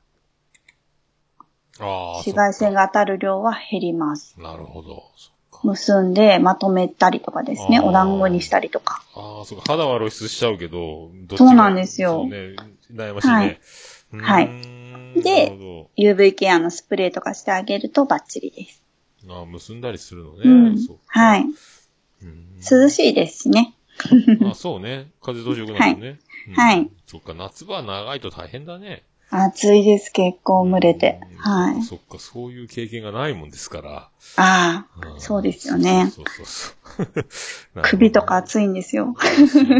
[1.80, 4.39] 紫外線が当たる量は減ります。
[4.39, 5.03] なるほど。
[5.15, 5.59] そっか。
[5.63, 7.80] 結んでまとめたりとかですね。
[7.80, 9.03] お団子にしたりとか。
[9.15, 9.63] ああ、そうか。
[9.67, 12.55] 肌は露出しちゃうけど、どっちがそうなんですよね。
[12.91, 13.34] 悩ましいね。
[13.34, 13.59] はい
[14.11, 14.49] はい
[15.21, 15.51] で
[15.97, 18.82] UV ケアのスプレーとかしてあげるとバッチリです。
[19.30, 20.41] ああ、結んだりするのね。
[20.43, 20.97] うんそう。
[20.97, 21.41] かはい。
[21.41, 23.76] うん涼しいですしね。
[24.49, 25.11] あ、そうね。
[25.21, 26.19] 風通しよくなるね。
[26.49, 26.89] うんはい。
[27.05, 29.03] そっか、夏場は長いと大変だね。
[29.41, 31.19] 暑いです、結構蒸れて。
[31.27, 31.81] うんはい。
[31.81, 34.09] そっか、そういう経験がないもんですから。
[34.38, 36.09] ああ、んそうですよね。
[36.15, 37.21] そうそうそ
[37.79, 37.81] う。
[37.84, 39.13] 首とか暑いんですよ。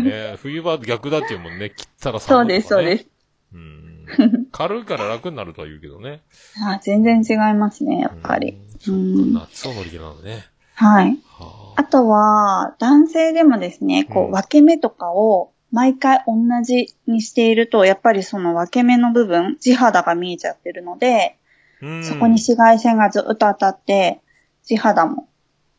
[0.04, 0.36] ね。
[0.40, 1.70] 冬場は逆だっていうもんね。
[1.70, 3.08] 切ったらそうです、そうです。
[3.54, 4.48] うん。
[4.52, 6.22] 軽いから楽になるとは言うけどね。
[6.62, 8.58] あ全然違いますね、やっぱり。
[8.90, 9.34] うん。
[9.34, 10.44] 夏を乗り切るのね。
[10.74, 11.18] はい。
[11.30, 21.38] はあとは、男性でもですね、こうんう、分け目とかを毎回同じにしていると、やっぱりその分け目の部分、地肌が見えちゃってるので、
[21.82, 24.22] うんそこに紫外線がずっと当たって、
[24.64, 25.28] 地肌も、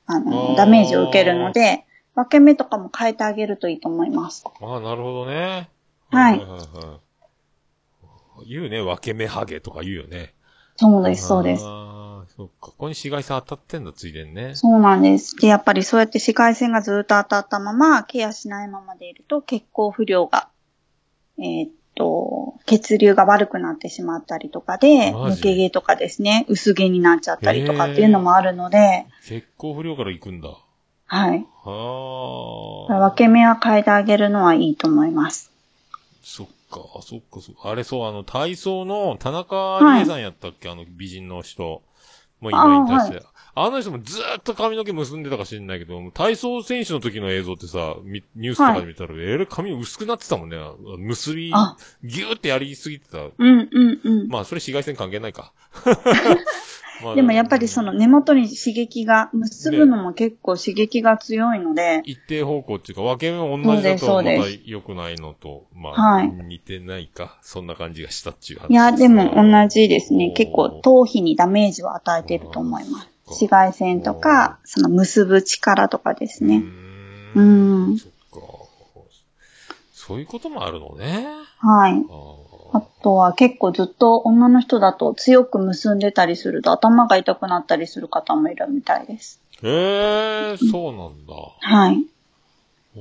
[0.07, 1.87] ああの、ーダメージを受けるので、
[2.17, 4.45] 分け目とかも変えてあげるといいと思います。
[4.61, 5.71] ああ、なるほどね。
[6.11, 7.01] はいはいは
[8.43, 8.49] い。
[8.51, 10.35] 言うね、分け目ハゲとか言うよね。
[10.77, 11.65] そうです、そうです。
[12.37, 12.53] そっか。
[12.61, 14.55] ここに紫外線当たってんだ、ついでにね。
[14.55, 15.37] そうなんです。
[15.37, 20.49] で、やっぱりそうやって紫外線がずっと当たったまま、ケアしないままでいると血行不良が、
[21.39, 25.41] えーっと、血流が悪くなってしまったりとかで、マジ？
[25.41, 30.49] 抜け毛とかですね、薄毛になっちゃったりとかっていうのもあるので、血行不良から行くんだ。
[31.07, 31.47] はい。
[31.63, 32.99] はあ。
[33.11, 35.53] 分け目は変えてあげるのはいいと思います。
[36.23, 37.71] そっか、そっか、そっか。
[37.71, 41.83] あれそう、あの、体操の田中理恵さんやったっけ、あの、美人の人。
[42.45, 43.27] もう今引退して。
[43.57, 50.59] あ,、の人もずーっと髪の毛結んでたか知んないけど、体操選手の時の映像ってさ、みニュースとかで見たら、えらい髪薄くなってたもんね。
[50.99, 53.19] 結びあ、ぎゅーってやりすぎてた。
[53.19, 54.29] うんうんうん。
[54.29, 55.53] まあ、それ紫外線関係ないか。
[57.05, 64.31] まあでもやっぱりその根元に刺激が、結ぶのも結構刺激が強いので、一定方向っていうか、分け目同じだとまた
[64.65, 67.39] 良くないのと、まあ、はい似てないか。
[67.43, 70.31] そんな感じがしたっていう話いや、でも同じですね。
[70.31, 73.09] 結構頭皮にダメージを与えていると思います。
[73.27, 76.63] 紫外線とか、その結ぶ力とかですね。
[77.35, 77.99] うん。
[77.99, 78.65] そっか。
[79.93, 81.27] そういうこともあるのね。
[81.59, 81.95] はい。
[82.75, 89.41] ああとは結構ずっと女の人だと強く結んでたりすると頭が痛くなったりする方もいるみたいです。
[89.63, 91.35] ーへえ、そうなんだ。
[91.61, 92.05] はい。
[92.97, 93.01] う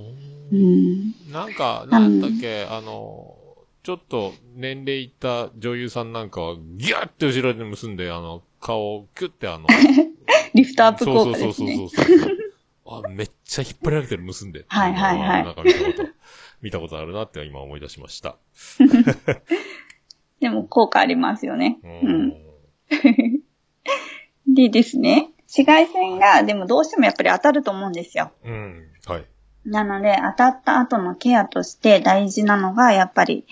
[0.52, 1.14] うん。
[1.32, 3.36] なんか、なんだっけ、あの、
[3.82, 9.68] ちょっと年齢いった女優さんなんかは、ギュッて後ろで結んで、あの、顔をキュッてあの、
[10.54, 11.90] リフトアップ効そうそうそう果ですね。
[11.90, 12.38] そうそう。
[12.86, 14.66] あ、めっちゃ引っ張られてる結んで。
[14.68, 15.44] はいはいはい
[16.64, 18.38] 見たこと、あるなって今思い出しました。
[20.40, 21.78] でも効果ありますよね。
[21.84, 22.34] ううん。
[24.48, 28.32] でですね、紫外線がでもどうしてもやっぱり当たると思うんですよ。
[28.46, 28.88] うん。
[29.06, 29.26] はい。
[29.66, 33.46] なので、当たった後のケアとして大事なのが、やっぱり、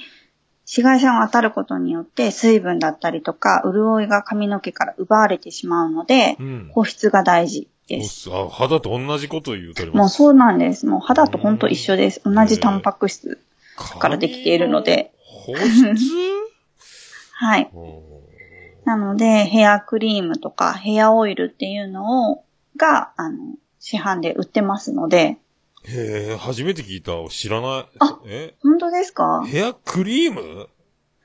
[0.72, 6.70] 紫外線を当たることによって水分だったりとか、潤いが髪の毛から奪われてしまうのでう、ん。
[6.72, 8.30] 保湿が大事です。
[8.32, 10.14] あ、肌と同じことを言うとりもます。
[10.14, 10.86] うそうなんです。
[10.86, 12.22] もう肌とほんと一緒です。
[12.24, 13.38] 同じタンパク質。
[13.98, 15.12] うからできているので。
[15.26, 15.94] 保湿？
[17.34, 17.70] はい。
[17.74, 18.22] うん
[18.84, 22.44] なので、ヘアクリームとかヘアオイルっていうのを、
[22.78, 23.38] が、あの、
[23.80, 25.38] 市販で売ってますので、
[25.88, 27.12] へえ、初めて聞いた。
[27.30, 27.86] 知らない。
[28.00, 28.56] あえ？
[28.62, 29.44] 本当ですか？
[29.46, 30.68] ヘアクリーム？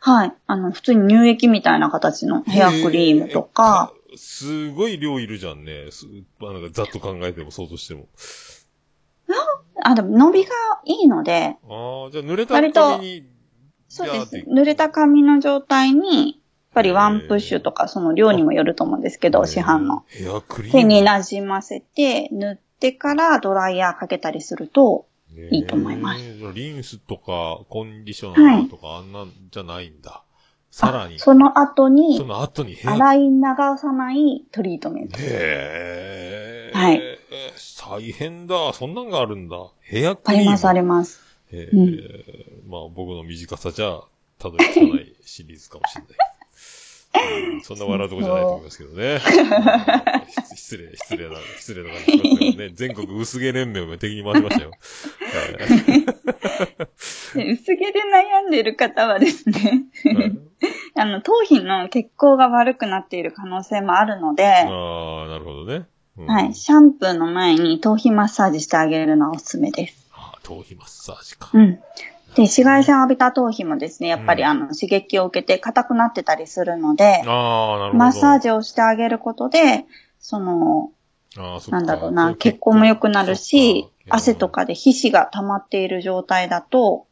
[0.01, 0.33] はい。
[0.47, 3.93] あの、普通に乳液みたいな形のヘアクリームとか。
[4.17, 5.91] すごい量いるじゃんね。
[5.91, 6.07] す
[6.39, 8.07] まあ、なんかざっと考えても、想像しても。
[9.83, 10.51] あ、でも伸びが
[10.85, 13.29] いいので、ああ、じゃあ濡れた割と髪に、
[13.89, 14.37] そうです。
[14.49, 16.37] 濡れた髪の状態に、やっ
[16.75, 20.05] ぱりワンプッシュとかその量にもよると思うんですけど、市販の。。
[20.09, 20.79] ヘアクリーム。
[20.81, 25.07] 手に馴染ませて、塗ってからドライヤーかけたりすると、
[25.51, 26.39] いいと思いますへえ。
[26.39, 30.23] じゃあリンスとか、コンディショナーとか、あんなんじゃないんだ。
[30.71, 33.43] さらに、その後にそ、の後に洗い流
[33.79, 35.19] さないトリートメント。
[35.19, 36.77] へえ。
[36.77, 37.01] はい。
[37.89, 38.73] 大変だ。
[38.73, 39.57] そんなんがあるんだ。
[39.81, 40.43] ヘアクリーム。
[40.43, 41.21] あります、あります。
[41.53, 42.25] えうんー
[42.69, 44.01] まあ僕の短さじゃ、
[44.39, 46.36] たどり着かないシリーズかもしれない。
[47.53, 49.15] うんそんな笑うとこじゃないと思いますけどね。
[49.15, 49.21] うん
[50.57, 52.71] 失礼、失礼な、失礼な感じしますけどね。
[52.75, 54.71] 全国薄毛連盟を敵に回しましたよ。
[57.37, 60.33] 薄毛で悩んでいる方はですね、ーはい
[60.97, 65.87] あの、頭皮の血行が悪くなっている可能性もあるので、ああ、なるほどね。
[66.19, 70.07] うんはい、シャンプーの前に頭皮マッサージしてあげるのがおすすめです。
[70.43, 71.51] 頭皮マッサージか。
[71.53, 71.79] うん。
[72.37, 77.91] で、紫外線を浴びた頭皮もですね、やっぱりうんあの、刺激を受けて硬くなってたりするので、あ。
[77.95, 79.87] マッサージをしてあげることで、
[80.21, 80.91] その、
[81.39, 87.07] ああ、そなんだろうな、血行も良くなるし汗とかで皮脂が溜まっている状態だと、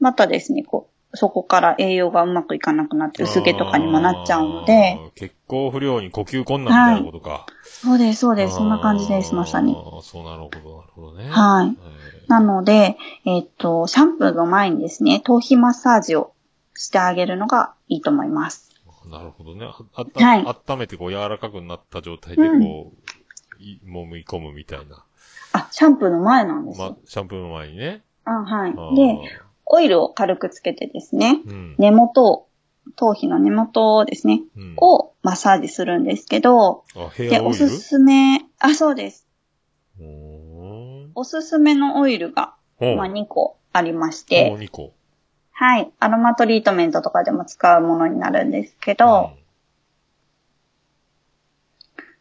[0.00, 4.98] またですね、こう、そこから栄養がうまくいかなくなって薄毛とかにもなっちゃうので。
[5.14, 7.46] 血行不良に呼吸困難みたいなことか。
[7.64, 9.76] そうです、そうです、そんな感じです、まさに。
[10.02, 11.28] そうなるほど、なるほどね。
[11.28, 11.76] はい
[12.22, 16.32] えなので、えっと、シャンプーの前にですね、頭皮マッサージを
[16.74, 18.70] してあげるのがいいと思います。
[19.06, 19.64] ーなるほどね。
[19.66, 25.04] ああった、はい温めてこう柔らかくなった状態でこう、い揉み込むみたいな。
[25.52, 28.02] あ、シャンプーの前なんですまよ。、シャンプーの前にね。
[28.24, 29.18] あはいで、
[29.66, 31.74] オイルを軽くつけてですね、うん。
[31.78, 32.48] 根元を、
[32.94, 36.84] 頭皮の根元ですね、うんをマッサージするんですけど、
[37.18, 39.26] で、おすすめ、あ、そうです。
[41.14, 44.92] おすすめのオイルが、まあ、2個ありまして、2個。
[45.50, 45.90] はい。
[45.98, 49.32] アロマトリートメントとかでも使うものになるんですけど、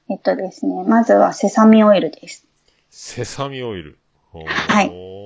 [0.10, 2.48] えっとですね、まずはセサミオイルです。
[2.90, 4.00] セサミオイル。
[4.32, 5.25] はいい。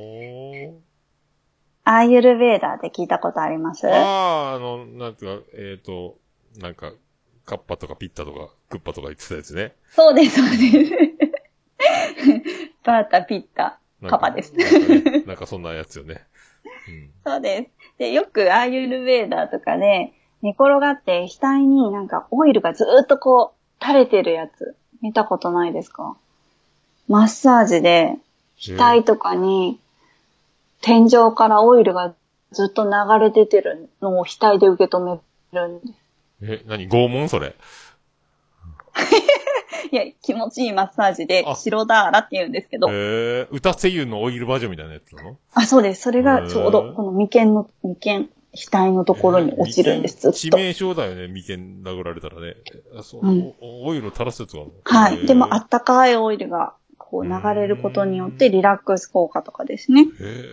[1.91, 3.87] アーユルベーダーで聞いたことあります？
[3.89, 6.17] ああ、あの、なんていうか、えっ、と、
[6.59, 6.91] なんか、
[7.45, 9.73] カッパとかピッタとか、クッパとか言ってたやつね。
[9.95, 10.91] そうです、そうです。
[12.85, 14.53] バータ、ピッタ、カパです。
[14.55, 14.71] なん
[15.03, 16.21] かねなんかそんなやつよね。
[16.87, 17.09] うん。
[17.25, 17.97] そうです。
[17.97, 20.13] で、よくアーユルベーダーとかで
[20.43, 26.15] 寝転がって額になんかオイルがずーっとこう垂れてるやつ見たことないですか？
[27.07, 28.15] マッサージで
[28.77, 29.79] 額とかに
[30.81, 32.13] 天井からオイルが
[32.51, 35.19] ずっと流れ出てるのを額で受け止め
[35.53, 35.93] るんです。
[36.41, 37.55] え、何拷問それ？
[39.91, 45.37] いや、気持ちいいマッサージであ、白ダーラって言うんですけど、えー、歌声優のオイルバージョンみたいなやつなの？
[45.53, 46.01] あ、そうです。
[46.03, 50.37] それがちょうへーどこの眉間の、眉間、額のところに落ちるんです、ずっと。
[50.37, 52.55] 致命傷だよね、眉間殴られたらね。
[52.97, 55.27] あそう、うんおオイル垂らすやつがあるのはい。
[55.27, 56.73] でも、ああったかいオイルが、
[57.09, 60.03] こう流れることによってリラックス効果とかですね。
[60.03, 60.45] へえ、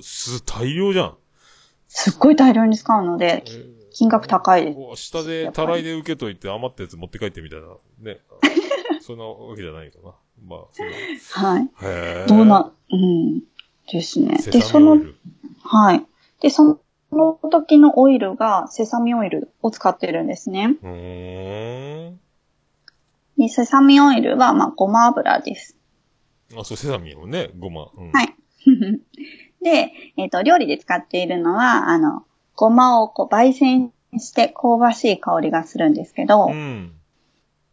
[0.00, 1.16] す、大量じゃん。
[1.88, 5.02] すっごい大量に使うのでえ、ー金額高いです。
[5.02, 7.66] 下で、たらいで受けといて余ったやつ持って帰ってみたいな。
[8.00, 8.20] ね。
[9.00, 10.14] そんなわけじゃないかな。
[10.46, 10.90] まあ、それ
[11.32, 12.28] はい。
[12.28, 13.40] どうな、うん。
[13.92, 14.38] ですね。
[14.38, 14.98] セで、その。
[15.64, 16.06] はい。
[16.40, 16.80] で、そ
[17.12, 20.76] の時のオイルがセサミオイルを使ってるんですね。
[23.40, 23.46] うーん。
[23.46, 25.76] で、セサミオイルは、まあ、ごま油です。
[26.56, 27.88] あ、そう、セサミのね、ごま。
[27.96, 28.12] うん。
[28.12, 28.34] はい。
[29.62, 32.24] で、えっ、と、料理で使っているのは、あの、
[32.56, 36.92] ごまをこう、焙煎して香ばしい香りがするんですけど、うん。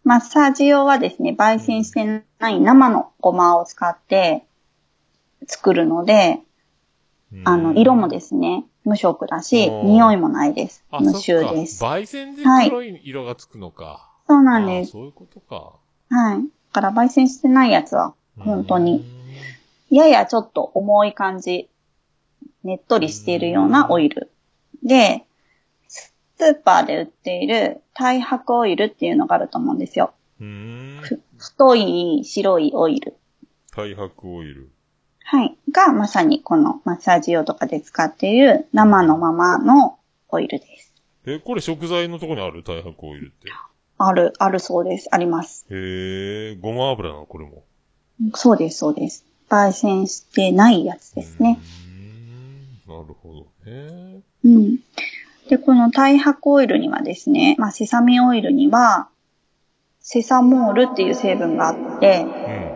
[0.03, 4.45] マッサージ用はですね、焙煎してない生のごまを使って
[5.47, 6.39] 作るので、
[7.43, 10.85] あの、色もですね、無色だし、匂いもないです。
[10.91, 11.13] あ、無。
[11.13, 11.83] 臭です。
[11.83, 14.09] 焙煎で黒い色がつくのか。
[14.27, 14.89] そうなんです。
[14.89, 15.73] あそういうことか。
[16.09, 16.41] はい。
[16.73, 19.05] だから焙煎してないやつは、本当に、
[19.89, 21.69] ややちょっと重い感じ、
[22.63, 24.29] ねっとりしているようなオイル。
[24.83, 25.25] で、
[25.87, 30.13] スーパーで売っている太白オイルっていうのがあると思うんですよ。
[31.37, 33.15] 太い白いオイル。
[33.71, 34.69] 太白オイル。
[35.23, 35.57] はい。
[35.71, 39.97] が、まさにこのマッサージ用とかで使っている生のままの
[40.29, 40.93] オイルです。
[41.25, 43.49] え、これ食材のとこにある太白オイルって？
[43.97, 45.09] ある、あるそうです。
[45.11, 45.65] あります。
[45.69, 47.63] へえ、ごま油なの、これも。
[48.35, 49.25] そうです、そうです。
[49.49, 51.59] 焙煎してないやつですね。
[52.87, 53.33] なるほ
[53.65, 54.21] どね。
[54.43, 54.77] うん。
[55.49, 59.09] で、この太白オイルにはですね、まあ、セサミオイルには、
[59.99, 62.66] セサモールっていう成分があって、うん。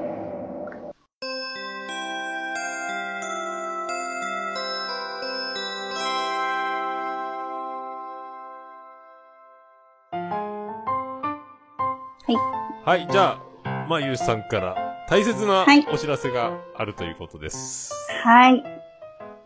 [12.84, 13.00] はい。
[13.02, 17.94] はい、じゃあ、まゆうさんから大切なはいお知らせがあるということです。
[18.24, 18.64] はい。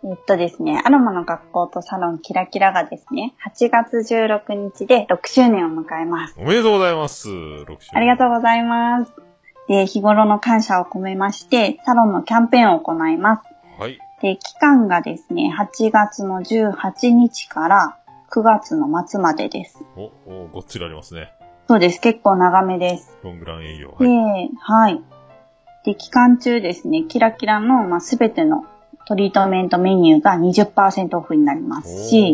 [0.05, 6.35] えっとですね、アロマの学校とサロンキラキラがですね、8月16日で6周年を迎えます。
[6.37, 7.27] おめでとうございます。
[7.27, 7.89] 6週。
[7.93, 9.11] ありがとうございます。
[9.67, 13.43] で、日頃の感謝を込めまして、サロンのキャンペーンを行います。
[13.79, 13.99] はい。
[14.21, 17.97] で、期間がですね、8月の18日から
[18.31, 19.83] 9月の末までです。
[19.97, 21.33] お、お、ごっつりありますね。
[21.67, 21.99] そうです。
[21.99, 23.17] 結構長めです。
[23.23, 23.95] ロングラン営業。
[23.99, 24.51] で、はい。
[24.59, 25.01] はい。
[25.83, 28.65] で、期間中ですね、キラキラの、まあ、すべての
[29.07, 32.33] トリートメントメニューが20%オフになりますし、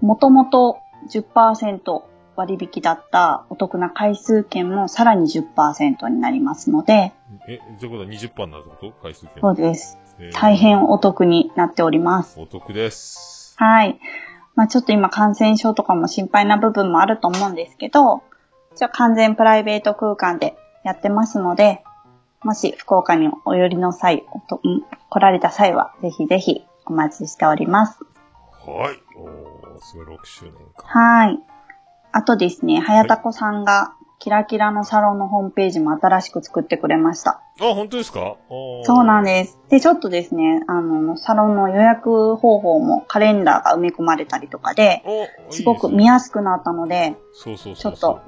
[0.00, 0.78] もともと
[1.10, 2.02] 10%
[2.36, 7.12] 割引だったお得な回数券もさらに10%になりますので、
[7.48, 8.92] え、ということは20%になること？
[9.02, 9.34] 回数券。
[9.40, 9.98] そうです。
[10.18, 12.38] えー大変お得になっております。
[12.40, 13.54] お得です。
[13.56, 13.98] はい。
[14.54, 18.22] まあちょっと今感染症とかも心配な部分もあると思うんですけど、
[18.76, 21.82] じゃあ完全プライベート空間でやってますので、
[22.42, 27.98] もし福岡にお寄りの際、おとん来られた際は、ぜひぜひお待ちしております。
[28.66, 29.02] はい。
[29.16, 30.86] おー、すごい、6周年か。
[30.86, 31.38] はい。
[32.12, 33.94] あとですね、はやたこさんが、
[34.24, 37.42] キラキラのサロンのホームページも新しく作ってくれました。
[37.60, 38.36] あ、本当ですか？
[38.48, 39.58] そうなんでです。
[39.68, 45.02] で、ちょっとですね、あの、サロンの予約方法もカレンダーが埋め込まれたりとかで、
[45.50, 48.22] すすごく見やすくなったので、そうそうちょっと。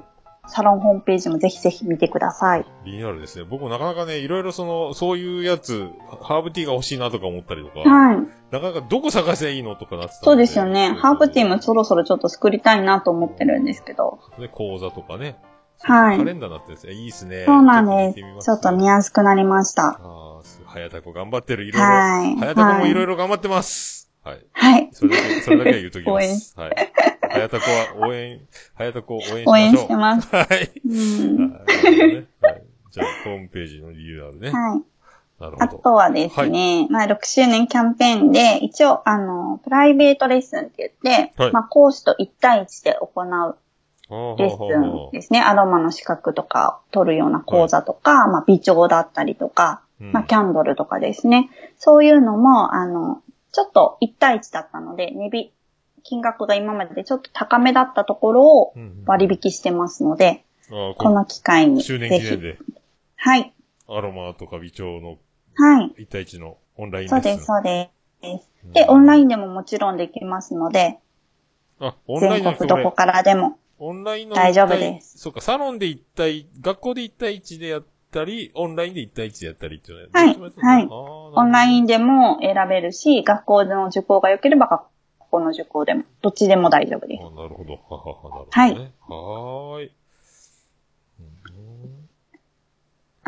[0.49, 2.65] サロンホームページもぜひぜひ見てください。
[2.85, 3.43] リニューアルですね。
[3.43, 5.89] 僕もなかなかね、いろいろその、そういうやつ、
[6.21, 8.17] ハーブティーが欲しいなとか思ったりとか、はい。
[8.51, 10.93] なかなかどこ探せばいいのとかなってたんそうですよね。
[10.93, 14.19] ハーブティーもそろそろちょっと作りたいなと思ってるんですけど。
[14.39, 15.35] で、講座とかね。
[15.81, 16.93] はいカレンダーになってるんですね。
[16.93, 17.45] いいですね。
[17.45, 19.99] そうなんですちょっと見やすくなりました。
[20.01, 21.65] ああ、すはやたこ頑張ってる。
[21.65, 21.87] いろいろ。
[21.87, 24.11] はいはやたこもいろいろ頑張ってます。
[24.23, 24.45] はい。
[24.51, 24.89] はい。
[24.91, 26.53] それだけ、それだけは言うときま応援す。
[26.59, 26.69] はい。
[27.29, 28.41] はやたこは応援、
[28.75, 29.53] はやたこを応援しましょう。
[29.53, 30.71] 応援してます はい。
[32.91, 34.49] じゃあ、ホームページの理由あるね。
[34.49, 34.83] はい。
[35.39, 35.63] なるほど。
[35.63, 43.57] あとはですね、まあ6周年キャンペーンで、一応、あの、プライベートレッスンって言って、はいまあ講師と1対1で行う
[44.09, 45.41] レッスンですね。
[45.41, 51.49] アロマの資格とかを取るような講座とか、まあ微調だったりとか、うんまあキャンドルとかですね。
[51.77, 55.49] そういうのも、あの、ちょっと1対1だったので、値引
[56.03, 61.99] 金額が今まででちょっと高めだったところをうん割引してますので、あーこの機会に周。
[61.99, 62.57] 年記念で、
[63.17, 63.53] はい。
[63.89, 65.17] アロマとか微調の
[65.55, 65.93] はい。
[65.97, 67.21] 1対1のオンラインレッスン。
[67.23, 67.89] そうです、そうで
[68.21, 68.73] す。
[68.73, 70.99] で、オンラインでももちろんできますので、
[71.79, 73.57] あ、オンライ全ンじゃなくて国どこからでも。
[73.79, 75.17] オンラインの大丈夫です。
[75.19, 84.81] そうか、サロンで1対、学校で1対1でやったり、オンラインで1対1でやったりっていうのはいはいオンラインでも選べるし、学校での受講が良ければ学
[85.29, 87.23] 校の受講でも、どっちでも大丈夫です。
[87.23, 87.73] あなるほど。
[87.73, 88.49] ははは、なるほど、ね。
[88.49, 89.91] はいはーい。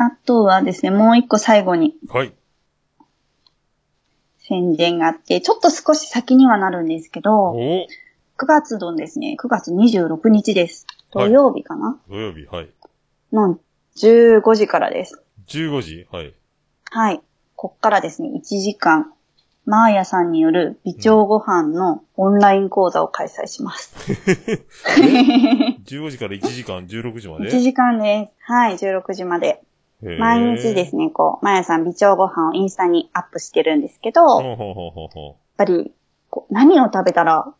[0.02, 2.32] あとはですね、もう一個最後にはい。
[4.38, 7.86] 宣伝があって、ちょっと少し先にはなるんですけど、お
[8.40, 10.86] 9月のですね、9月26日です。
[11.12, 12.70] 土曜日かな、土曜日、はい。
[13.34, 13.58] の
[13.98, 15.22] 15時からです。
[15.46, 16.34] 15時、はい。
[16.90, 17.20] はい。
[17.54, 19.12] こっからですね、1時間、
[19.66, 23.94] マーヤさんによる微調ご飯のオンライン講座を開催します。
[25.84, 28.50] 15時から1時間、16時まで？1時間です。
[28.50, 29.60] はい、16時まで。
[30.00, 31.08] 毎日ですね。
[31.08, 35.92] ね、こう、マヤさん微調ご飯をインスタにアップしてるんですけど、やっほうほうほうほうほぱり、
[36.30, 37.52] こう何を食べたら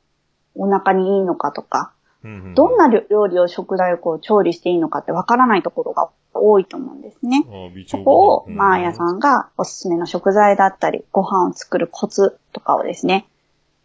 [0.54, 1.92] お腹にいいのかとか、
[2.24, 2.28] う。
[2.28, 7.44] うんうんどんな料理を食材をこう調理していいのかってわからないところが多いと思うんですね。
[7.86, 13.26] そ調こを、うんマーヤさんがおすすめの食材だったり、ご飯を作るコツとかをですね、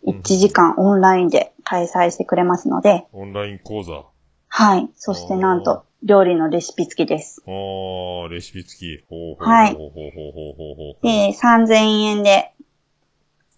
[0.06, 4.04] 1時間オンラインで開催してくれますので、オンライン講座。
[4.48, 4.90] はい。
[4.96, 7.42] そしてなんと、料理のレシピ付きです。
[7.48, 9.06] あー、レシピ付き。
[9.10, 11.04] ほうほうほうほうほうほうほう。
[11.04, 12.54] で、3000円で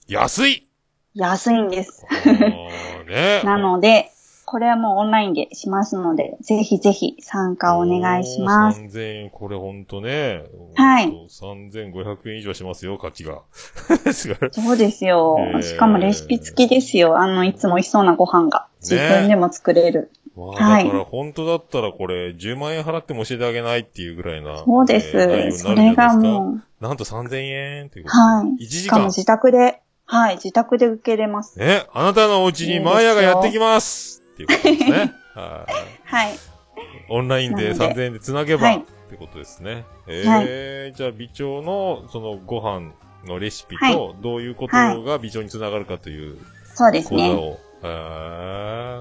[0.07, 0.66] 安い
[1.17, 2.05] 安いんです。
[3.07, 4.11] ね なので、
[4.45, 8.79] これはもうオンラインでしますので、ぜひぜひ参加お願いします。
[8.79, 10.43] 3000円、これほんとね。
[10.75, 11.33] はいほんと。
[11.33, 13.41] 3500円以上しますよ、価値が。
[14.13, 15.61] そうですよへー。
[15.63, 17.17] しかもレシピ付きですよ。
[17.17, 20.11] あの、いつも美味しそうなご飯が自分でも作れる。
[20.35, 24.59] わあはいだから本当だったらこれ10万円払っても教えてあげないっていうぐらいな。
[24.63, 28.63] そうですえー内容になるんじそれがもうなんと3000円ということはい。
[28.63, 28.83] 1時間。
[28.83, 31.59] しかも自宅で、はい、自宅で受けれます。
[31.59, 35.13] ね、あなたのお家にマーヤがやってきますっていうことですね。
[35.35, 36.05] はい。
[36.05, 36.39] はい。
[37.09, 39.85] オンラインでなので3000円で繋げば、はいってことですね。
[40.05, 42.91] えー、じゃあ美調のそのご飯
[43.25, 46.37] のレシピはとどういうことが美調につながるかという
[46.73, 47.29] そうですね。
[47.29, 47.59] 講座を。
[47.83, 47.87] え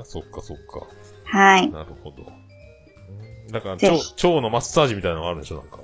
[0.03, 0.87] ー、そっかそっか。
[1.25, 1.69] はい。
[1.71, 2.23] なるほど。
[2.23, 2.47] うん
[3.53, 5.79] だからぜ腸ひ腸のマッサージみたいなのがあるんでしょなんか。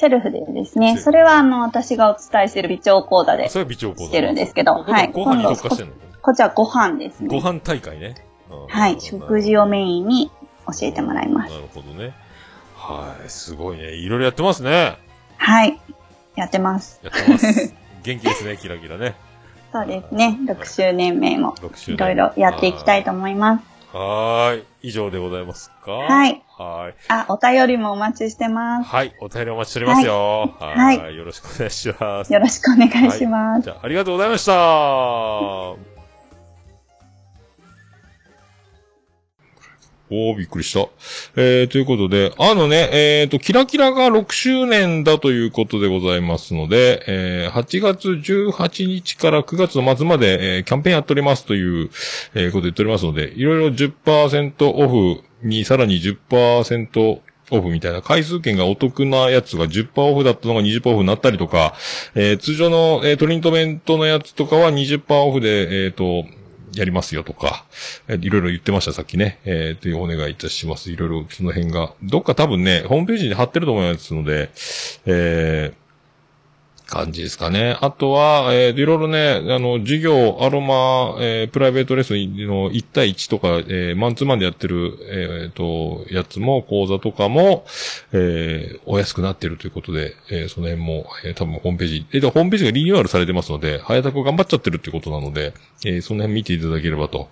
[0.00, 4.04] セルフでですね、それはあの、私がお伝えしている微調講座でそれは美調講座。
[4.06, 5.12] してるんですけど、こはい。
[5.12, 5.92] ご飯に特化してんの？
[6.22, 7.28] こちらご飯ですね。
[7.28, 8.14] ご飯大会ね。
[8.50, 9.00] うんはい。
[9.00, 10.30] 食事をメインに
[10.66, 11.52] 教えてもらいます。
[11.52, 12.14] なるほどね。
[12.76, 13.28] はい。
[13.28, 13.94] すごいね。
[13.94, 14.96] いろいろやってますね。
[15.36, 15.78] はい。
[16.34, 17.00] やってます。
[17.02, 17.74] やってます。
[18.02, 19.14] 元気ですね、キラキラね。
[19.72, 20.38] そうですね。
[20.46, 23.64] 6周年目も6周年いろいろやっていきたいと思います。
[23.92, 24.64] はーい。
[24.82, 25.92] 以上でございますか？
[25.92, 26.42] はい。
[26.48, 26.94] はーい。
[27.08, 28.88] あ、お便りもお待ちしてます。
[28.88, 29.14] はい。
[29.20, 30.54] お便りお待ちしておりますよ。
[30.58, 31.16] ははいい。
[31.16, 32.32] よろしくお願いします。
[32.32, 33.62] よろしくお願いします。
[33.62, 35.89] じゃあ、ありがとうございました。
[40.10, 40.88] おー、びっくりした。
[41.36, 51.90] えー、ということで、あのね、えーと、キラキラが6周年だということでございますので、えー、8月18日から9月の末まで、えーキャンペーンやっておりますという、
[52.34, 57.20] えーこと言っておりますので、いろいろ10%オフにさらに10%
[57.52, 61.74] オフみたいな回数券がお得なやつが10%オフだったのが20%オフになったりとか、
[62.16, 66.24] えー通常の、えートリートメントのやつとかは20%オフで、えっ、と、
[66.74, 67.64] やりますよとか、
[68.08, 69.38] えいろいろ言ってました、さっきね。
[69.44, 70.90] えー、というお願いいたします。
[70.90, 74.50] いろいろその辺が、どっか多分ね、ホームページに貼ってると思いますので、
[75.06, 75.89] えー、
[76.90, 77.78] 感じですかね。
[77.80, 87.64] あとは、えー、いろいろね、あの、授業、アロマ、えー、プライベートレッスンの1対1とか、えー、マンツーマンでやってる、えー、と、やつも、講座とかも、
[88.12, 97.28] えー、お安くなってるということで、えー、その辺も、えー、多分ホームページ、えー、ホームページがリニューアルされてますので、早田く頑張っちゃってるってことなので、えー、その辺見ていただければと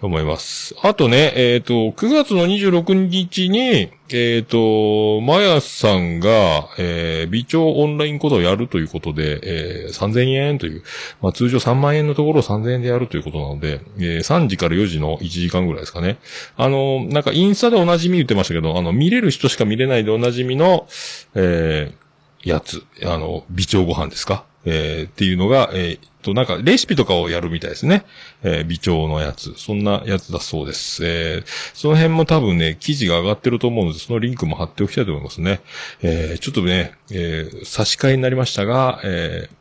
[0.00, 0.74] 思います。
[0.82, 10.82] あとね、えっ、と、9月の26日に、えっ、と、マヤさんが、えー、微調オンライン講座をやるということことで、えー、3000円という、
[11.20, 16.18] まあ通常3万円のところを3000円でやるということなので、えー、3時から4時の1時間ぐらいですかね。
[16.56, 20.86] あの、なんかインスタでおなじみ言ってましたけど、あの、見れる人しか見れないでおなじみの、
[21.34, 22.09] えー、
[22.44, 24.44] やつ、あの、微調ご飯ですか？
[24.66, 28.04] えー、っていうのが、えー、と、なんか、レシピとかをやるみたいですね。
[28.42, 29.54] えー、微調のやつ。
[29.56, 31.02] そんなやつだそうです。
[31.06, 35.60] えー、その辺も多分ね、記事が上がってると思うので、そのリンクも貼っておきたいと思いますね。
[36.02, 39.54] えー、ちょっとね、えー、差し替えになりましたが、えー、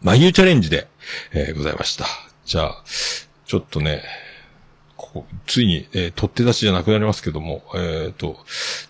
[0.00, 0.88] 眉チャレンジで、
[1.34, 2.06] えー、ございました。
[2.46, 2.84] じゃあ、
[3.44, 4.02] ちょっとね、
[5.46, 8.36] ついに、えー取って出しじゃなくなりますけども、えっ、と、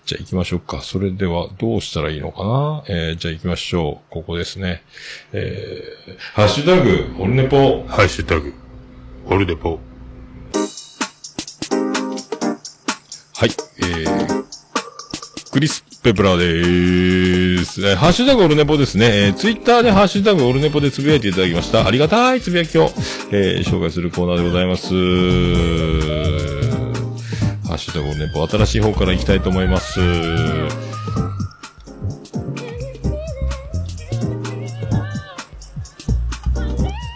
[0.06, 0.80] じゃあ行きましょうか。
[0.82, 2.84] それでは、どうしたらいいのかな？
[2.88, 4.12] えーじゃあ行きましょう。
[4.12, 4.82] ここですね。
[5.32, 8.54] えー、ハッシュタグ、オルネポ、ハッシュタグ、
[9.26, 9.78] オルネポ。
[13.34, 14.44] はい、えー、
[15.52, 17.84] クリス・ペプラでーす。
[17.86, 19.26] えーハッシュタグオルネポですね。
[19.26, 21.86] えー、ツイッターでハッシュタグオルネポでつぶやいていただきました。
[21.86, 22.90] ありがたいつぶやきを、
[23.32, 24.88] えー紹介するコーナーでございます。
[27.66, 29.98] ハッシュタグオルネポ、新しい方から行きたいと思います。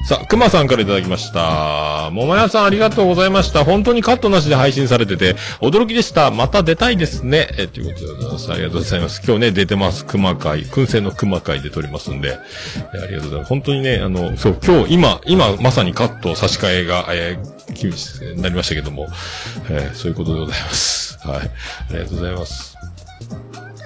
[0.05, 2.11] さあ、熊さんからいただきました。
[2.13, 3.65] 桃屋さんありがとうございました。
[3.65, 6.33] 本当にカットなしで配信されてて、驚きでした。
[6.33, 7.49] また出たいですね。
[7.57, 8.53] え、ということでございます。
[8.53, 9.23] ありがとうございます。
[9.25, 10.05] 今日ね、出てます。
[10.05, 10.65] 熊会。
[10.65, 12.37] 燻製の熊会で撮りますんで。
[12.95, 13.49] えありがとうございます。
[13.49, 19.07] 本当にね、あの、そう、今日、今、今、まさにカット差し替えが、えー、厳しくなりましたけども、
[19.71, 21.19] えーそういうことでございます。
[21.23, 21.37] はい。
[21.39, 21.43] あ
[21.93, 22.72] りがとうございます。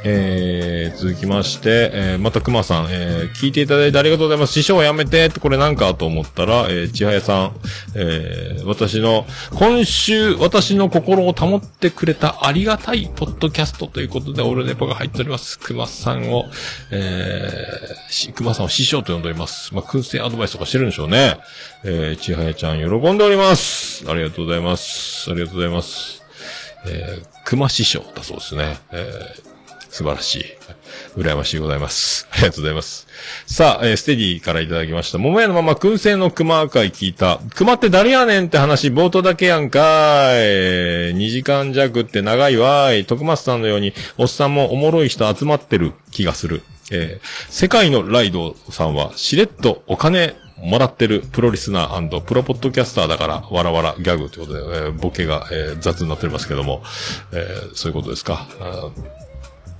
[0.08, 4.52] えー、続きまして、えー、また熊さん、えー、聞いていただいてありがとうございます。
[4.52, 7.56] 師匠やめてってこれなんかと思ったら、えー、ちはやさん、
[7.96, 15.58] えー、私の、今週、私の心を保ってくれたありがたいポッドキャストということで、オールネポが入っております。
[15.58, 16.44] 熊さんを、
[16.92, 19.74] えー、熊さんを師匠と呼んでおります。
[19.74, 21.38] まあ、燻製アドバイスとかしてるんでしょうね。
[21.82, 24.08] えー、ちはやちゃん喜んでおります。
[24.08, 25.32] ありがとうございます。
[25.32, 26.22] ありがとうございます。
[26.86, 28.78] えー、熊師匠だそうですね。
[28.92, 29.45] えー
[29.96, 30.44] 素晴らしい。
[31.16, 32.28] 羨ましいございます。
[32.32, 33.06] ありがとうございます。
[33.46, 35.16] さあ、えーステディからいただきました。
[35.16, 37.40] 桃屋のまま燻製の熊会聞いた。
[37.54, 41.14] 熊って誰やねんって話冒頭だけやんかーい。
[41.14, 43.04] 2時間弱って長いわーい。
[43.06, 46.60] 徳松さんのように、おっさんもおもろい人集まってる気がする。
[46.92, 56.82] えー世界のライドさんは、しれっとお金もらってるプロリスナープロポッドキャスターだから、わらわらギャグということで、えーボケが、えー雑になっておりますけども、
[57.32, 58.46] えーそういうことですか。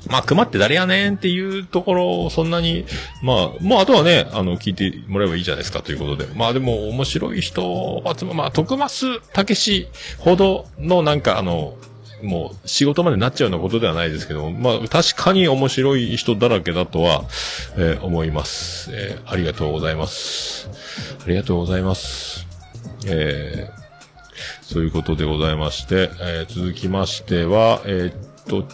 [0.09, 2.85] まあ、熊って誰やねんっていうところをそんなに、
[3.23, 6.27] まあ、もうあとはね、あの、聞いてもらえばいいじゃないですかということで。
[6.35, 9.89] まあでも、面白い人集ま、まあ、徳増武史
[10.19, 11.77] ほどのなんかあの、
[12.23, 17.25] もう仕事までなっちゃうようなことではないですけど、まあ確かに面白い人だらけだとは、
[17.77, 20.69] えー思います、えーありがとうございます。
[21.25, 22.47] ありがとうございます。
[23.07, 23.87] えー
[24.63, 28.67] そういうことでございまして、えー続きましては、えーっと、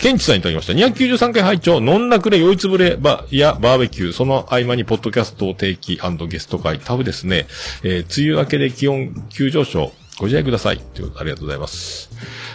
[0.00, 0.74] ケンチさんいただきました。
[0.74, 7.46] 293回拝聴飲んだくれ酔いつぶればやバーベキュー、その合間にポッドキャストを定期ゲスト会、タフですね。
[7.82, 10.78] えー梅雨明けで気温急上昇、ご自愛ください。
[10.78, 12.10] ということでありがとうございます。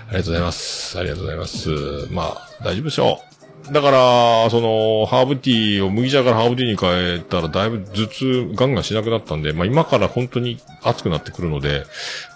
[0.07, 0.99] ありがとうございます。
[0.99, 1.69] ありがとうございます。
[2.11, 3.32] まあ、大丈夫でしょう。
[3.71, 11.85] だから、その、ハーブティーを麦茶からハーブティーに変えたら、だいぶ頭痛ガンガンしなくなったんで、まあ今から本当に暑くなってくるので、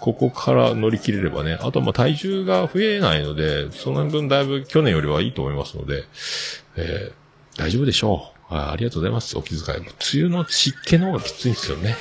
[0.00, 6.04] ここから乗り切れればね、あとまあ体重が増えないので、その分だいぶ去年よりはいいと思いますので、
[6.76, 8.38] えー、大丈夫でしょう。
[8.54, 9.36] あありがとうございます。
[9.36, 9.78] お気遣い。
[9.78, 11.96] 梅雨の湿気の方がきついんですよね。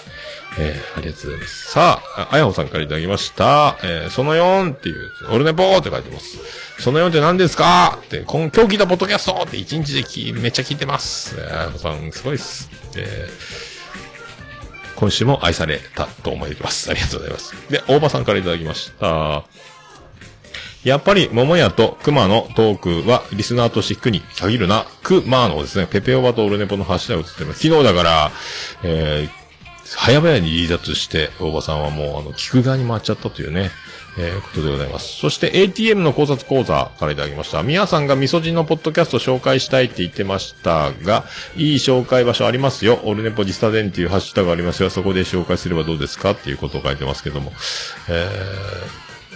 [0.60, 1.72] えー、ありがとうございます。
[1.72, 3.78] さあ、あやほさんからいただきました。
[3.84, 6.38] えー、その4っていう、オルネポーって書いてます。
[6.80, 8.00] その4って何ですか？
[8.02, 9.94] って、今今日聞いたポッドキャストって1日
[10.34, 11.36] でめっちゃ聞いてます。
[11.38, 12.70] えーあやほさん、すごいっす。
[12.96, 16.90] えー、今週も愛されたと思います。
[16.90, 17.54] ありがとうございます。
[17.70, 19.44] で、大場さんからいただきました。
[20.84, 24.86] やっぱり、桃屋と熊のトークは、リスナーとして聞くに限るな。
[25.04, 27.60] 熊のですね、ペペオバとオルネポのハッシュタグをつってます。
[27.68, 28.32] 昨日だから、
[28.84, 29.37] えー、
[29.96, 33.72] 早々に離脱して、大場さんはもう、あの、聞く側に回っちゃったというね、
[34.20, 35.18] えー、ことでございます。
[35.20, 37.62] そして ATM の考察講座からいただきました。
[37.62, 41.26] 宮さんが味噌汁のポッドキャスト紹介したいって言ってましたが、
[41.56, 43.00] いい紹介場所ありますよ。
[43.04, 44.90] オルネポジスタデンっていうハッシュタグありますよ。
[44.90, 47.54] そこで紹介すればどうですかっていうことを書いてますけども。
[48.10, 48.28] え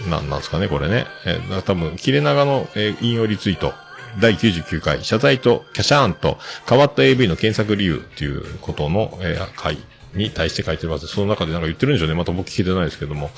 [0.05, 1.05] ー、なんなんですかね、これね。
[1.25, 3.73] えー、多分、切れ長の、えー引用リツイート。
[4.19, 6.37] 第99回、謝罪とキャシャーンと
[6.67, 9.77] 変わった AV の検索理由っていうことの、えー回
[10.13, 11.07] に対して書いてます。
[11.07, 12.15] その中でなんか言ってるんでしょうね。
[12.15, 13.29] また僕聞けてないですけども。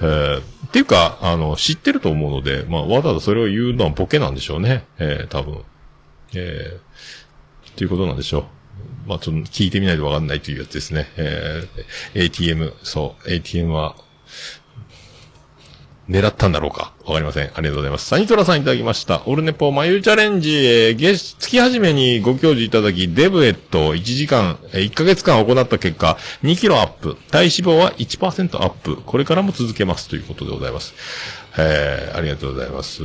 [0.00, 4.84] えー、っていうか、あの、知ってると思うので、まあ、わざわざそれを言うのはボケなんでしょうね。
[4.98, 5.62] えー、多分。
[6.34, 9.08] えー、っていうことなんでしょう。
[9.08, 11.08] まあ、ちょっと聞いてみないとわかんないというやつですね。
[11.16, 13.96] えー、ATM、そう、ATM は、
[16.08, 17.50] 狙ったんだろうかわかりません。
[17.52, 18.06] ありがとうございます。
[18.06, 19.22] サニトラさんいただきました。
[19.26, 27.16] オルネポ眉チャレンジ、えー、月、月始めにご教示いただき、デブエット1時間、えー1ヶ月間行った結果、2キロアップ。
[27.30, 28.96] 体脂肪は1%アップ。
[29.04, 30.94] これからも続けますということでございます。
[31.58, 33.02] えー、ありがとうございます。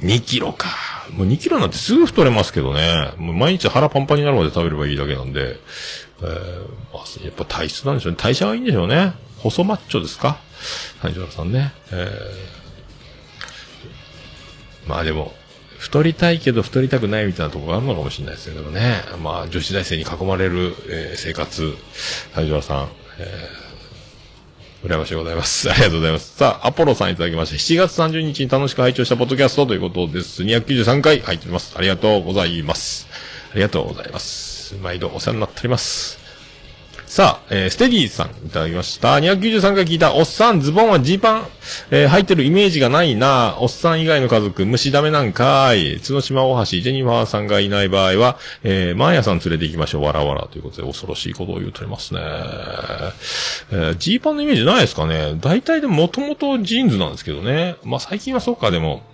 [0.00, 0.68] 2キロか。
[1.12, 3.12] もう2キロなんてすぐ太れますけどね。
[3.18, 5.56] もう毎日腹パンパンになるまで食べればいいだけなんで。
[6.22, 8.18] えー、やっぱ体質なんでしょうね。
[8.20, 9.12] 代謝がいいんでしょうね。
[9.50, 10.38] 細マッチョですか？
[11.00, 11.72] はい、ジョラさんね。
[11.92, 15.32] えー、まあでも、
[15.78, 19.02] 太りたいけど太りたくないみたいなとこがあるのかもしれないですけどね。
[19.22, 21.74] まあ、女子大生に囲まれる、えー生活。
[22.32, 22.88] はい、ジョラさん。
[23.18, 23.64] えー
[24.86, 25.70] 羨ましいございます。
[25.70, 26.36] ありがとうございます。
[26.36, 30.42] さあ、アポロさんいただきまして、7月30日に楽しく拝聴したポッドキャストということです。
[30.42, 31.72] 293回入っております。
[31.74, 33.06] ありがとうございます。
[33.52, 34.74] ありがとうございます。
[34.82, 36.23] 毎度お世話になっております。
[37.14, 39.14] さあ、えー、ステディーさんいただきました。
[39.18, 41.46] 293回聞いた、おっさん、ズボンはジーパン、
[41.92, 43.56] えー、履いてるイメージがないな。
[43.60, 46.00] おっさん以外の家族、虫ダメなんかい。
[46.00, 50.02] 角島大橋、ジェニファーさんがいない場合は、えー、マーヤさん連れて行きましょう。
[50.02, 52.20] わらわらということで、恐ろしいことを言うとりますね。
[52.20, 55.36] えー、ジーパンのイメージないですかね。
[55.40, 57.76] 大体でももともとジーンズなんですけどね。
[57.84, 59.04] まあ最近はそうか、でも、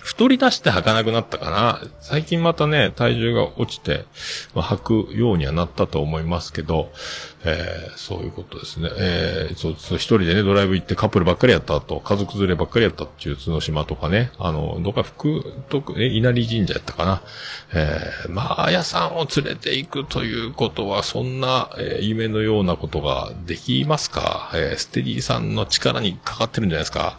[0.00, 1.80] 太り出して履かなくなったかな。
[2.00, 4.04] 最近またね、体重が落ちて、
[4.54, 6.90] まあ、履くようにはなったと思いますけど、
[7.44, 8.90] えーそういうことですね。
[8.96, 17.22] えーそう、そう、一人でね、ドライブ行ってカップルばっかりやったと、家族連ればっかりやったっていう角島とかね、あの、どっか福徳、え、稲荷神社やったかな。
[17.74, 24.50] えー、まあ、やさんを連れて行くということは、そんな、えー夢のようなことができますか？
[24.54, 27.18] えーステディさんの力にかかってるんじゃないですか？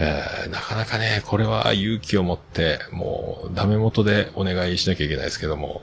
[0.00, 5.82] えーなかなかね、これは勇気を持って、もう、ダメ元でお願いしなきゃいけないですけども、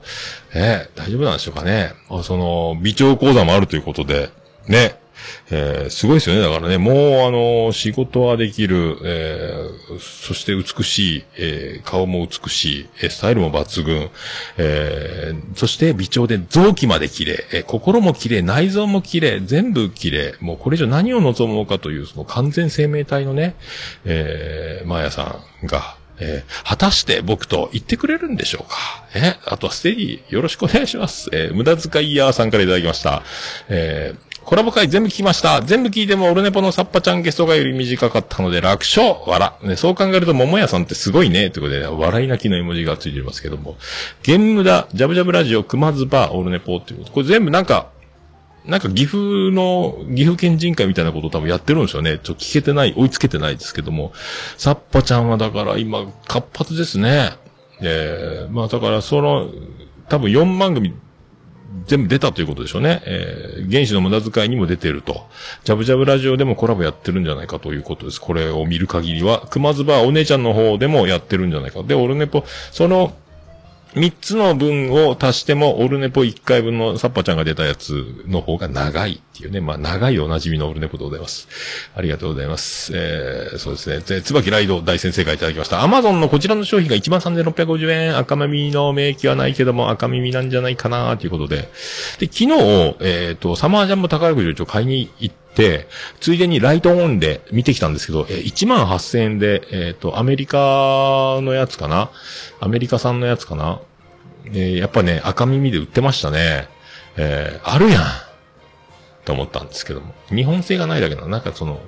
[0.53, 1.93] えー大丈夫なんでしょうかね。
[2.09, 4.29] あその、微調講座もあるということで、
[4.67, 4.95] ね。
[5.51, 6.41] えーすごいですよね。
[6.41, 14.09] だからね、もう、あの、仕事はできる、えーそして美しい、えー顔も美しい、えスタイルも抜群、
[14.57, 23.55] えそして微調で臓器まで綺麗、え心も綺麗、内臓も綺麗、全部綺麗、もうこれ以上何を望むのかという、その完全生命体のね、
[24.05, 28.77] えー、マーヤさんが、えー果たして僕と言ってくれるんでしょうか？
[29.15, 31.29] えあとはステディ、よろしくお願いします。
[31.33, 33.23] えー無駄遣いヤーさんからいただきました。
[33.67, 35.61] えコラボ会全部聞きました。
[35.61, 39.51] 全部聞いてもオルネポのサッパちゃんゲストがより短かったので楽勝笑。
[39.61, 41.51] ね、そう考えると桃屋さんってすごいね。
[41.51, 43.77] ということで、笑い泣きの絵文字がついてますけども。
[44.23, 47.11] ゲームだ、ジャブジャブラジオ、熊津バー、オルネポっていうこと。
[47.11, 47.89] これ全部なんか、
[48.65, 49.17] なんか岐阜
[49.51, 52.19] の、岐阜県人会みたいなことを多分やってるんですよね。
[52.21, 54.13] ちょっと聞けてない、追いつけてないですけども。
[54.57, 57.31] サッパちゃんはだから今、活発ですね。
[57.81, 59.49] えー、まあだからその、
[60.09, 60.93] 多分4番組
[61.87, 63.01] 全部出たということでしょうね。
[63.05, 65.25] えー、原始の無駄遣いにも出てると。
[65.63, 68.21] ジャブジャブラジオでもコラボやってるんじゃないかということです。
[68.21, 71.83] これを見る限りは、熊津バーお姉ちゃんの方でもやってるんじゃないか。
[71.83, 73.13] で、オルネポ、その、
[73.95, 79.21] 三つの分を足しても、オルネポ一回分のサッパちゃんが出たやつの方が長い。
[79.41, 79.59] ていうね。
[79.59, 81.47] まあ、長いおなじみのオルネポでございます。
[81.95, 82.91] ありがとうございます。
[82.95, 83.99] えー、そうですね。
[83.99, 85.81] で、椿ライド大先生からいただきました。
[85.81, 88.17] アマゾンのこちらの商品が13,650円。
[88.17, 91.69] 赤耳の免疫はないけども、赤耳なんじゃないかなということで。
[92.19, 95.87] で、昨日、えっ、と、サマージャンボ宝くじを一応買いに行って、
[96.19, 102.11] ついでにライトオンで見てきたんですけど、えー、1万8000円で、えっ、と、アメリカのやつかな？
[102.59, 103.81] アメリカ産のやつかな？
[104.45, 106.67] えーやっぱね、赤耳で売ってましたね。
[107.17, 108.30] えあるやん
[109.25, 110.13] と思ったんですけども。
[110.29, 111.27] 日本製がないだけな。
[111.27, 111.81] なんかその、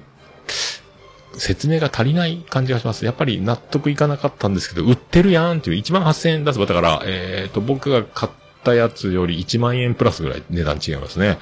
[1.37, 3.05] 説明が足りない感じがします。
[3.05, 8.31] やっぱり納得いかなかったんですけど、売ってるやんっていう1万8000円出すばだから、えっ、と、僕が買っ
[8.63, 11.39] たやつより1万円プラスぐらい値段違いますね。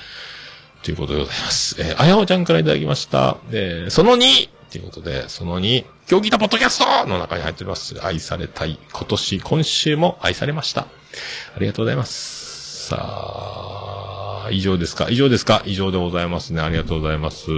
[0.84, 1.76] ということでございます。
[1.80, 3.38] えー、あやおちゃんからいただきました。
[3.52, 7.96] えーその2、ということで、その2、今日ギターポッドキャストの中に入っております。
[8.04, 8.80] 愛されたい。
[8.92, 10.82] 今年、今週も愛されました。
[10.82, 12.88] ありがとうございます。
[12.88, 13.81] さあ、
[14.50, 16.62] 以上ですか以上ですか以上でございますね。
[16.62, 17.52] ありがとうございます。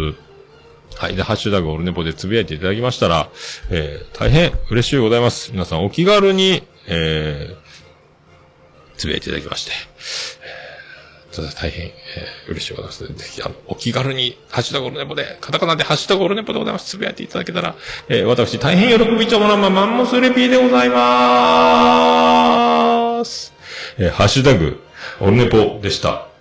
[0.95, 1.15] はい。
[1.15, 3.29] で、ハッシュタグオルネポでつぶやいていただきましたら、
[3.69, 5.51] えー、大変嬉しいございます。
[5.51, 9.71] 皆さんお気軽に、えー、つぶやいていただきまして、
[11.41, 13.07] え、大変、えー、嬉しいございます。
[13.07, 16.85] ぜひ、あの、お気軽に、ハッシュタグオルネポで、カタカナでハッシュタグオルネポでございます。
[16.91, 17.75] つぶやいていただけたら、
[18.07, 23.53] えー、私、大変喜びちょもらまマンモスレピーでございまーす。
[23.97, 24.79] えー、ハッシュタグ、
[25.19, 26.32] オルネポでした。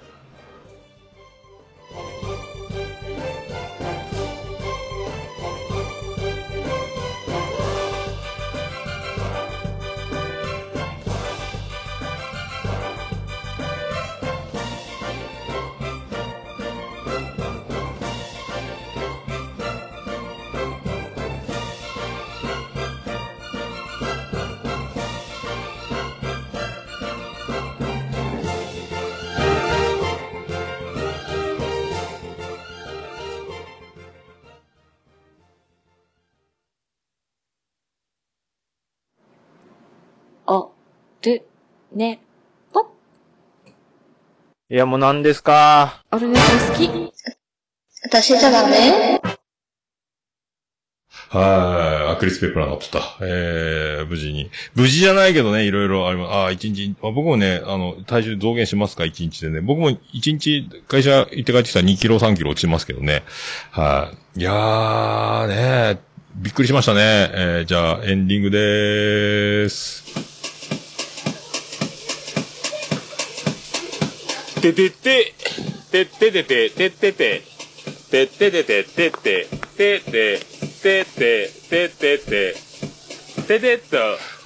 [41.95, 42.21] ね、
[42.73, 42.87] ぽ。
[44.71, 46.03] いや、もう何ですか？
[46.11, 47.13] オルネポ好き。
[48.05, 49.21] 私じゃダメ？
[51.29, 52.13] はい。
[52.13, 53.01] アクリスペプラーになってた。
[53.21, 54.51] えー、無事に。
[54.75, 56.33] 無事じゃないけどね、いろいろあります。
[56.33, 59.61] ああ、一日、あ僕もね、あの、体重増減しますか、一日でね。
[59.61, 63.23] 僕も一日、会社行って帰ってきたら2キロ、3キロ落ちますけどね。
[63.71, 64.41] はい。
[64.41, 65.47] いやー、
[65.95, 66.01] ね
[66.37, 67.01] びっくりしましたね。
[67.35, 70.32] えー、じゃあ、エンディングでーす。
[74.63, 75.35] ててて、
[75.91, 77.43] てっててて、てってて、
[78.13, 80.39] てっててて、てって、てて、
[80.81, 82.55] てて、ててて、
[83.49, 83.97] ててっと。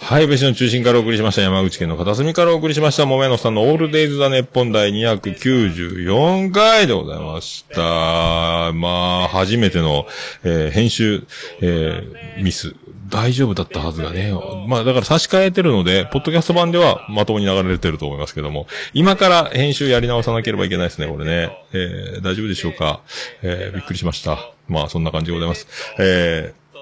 [0.00, 1.42] はい、別の中心からお送りしました。
[1.42, 3.04] 山口県の片隅からお送りしました。
[3.04, 8.72] 桃屋のさんのオールデイズ・ザ・ネッポン第294回でございました。
[8.72, 10.06] まあ、初めての、
[10.44, 11.26] えー編集、
[11.60, 12.74] えーミス。
[13.08, 14.32] 大丈夫だったはずがね。
[14.66, 21.56] まあ、だから差し替えてるので、ポッドキャスト版ではまともに流れてると思いますけども、今から編集やり直さなければいけないですね、これね。
[21.72, 23.00] えー大丈夫でしょうか？
[23.42, 24.38] えーびっくりしました。
[24.68, 25.66] まあ、そんな感じでございます。
[25.98, 26.78] えー、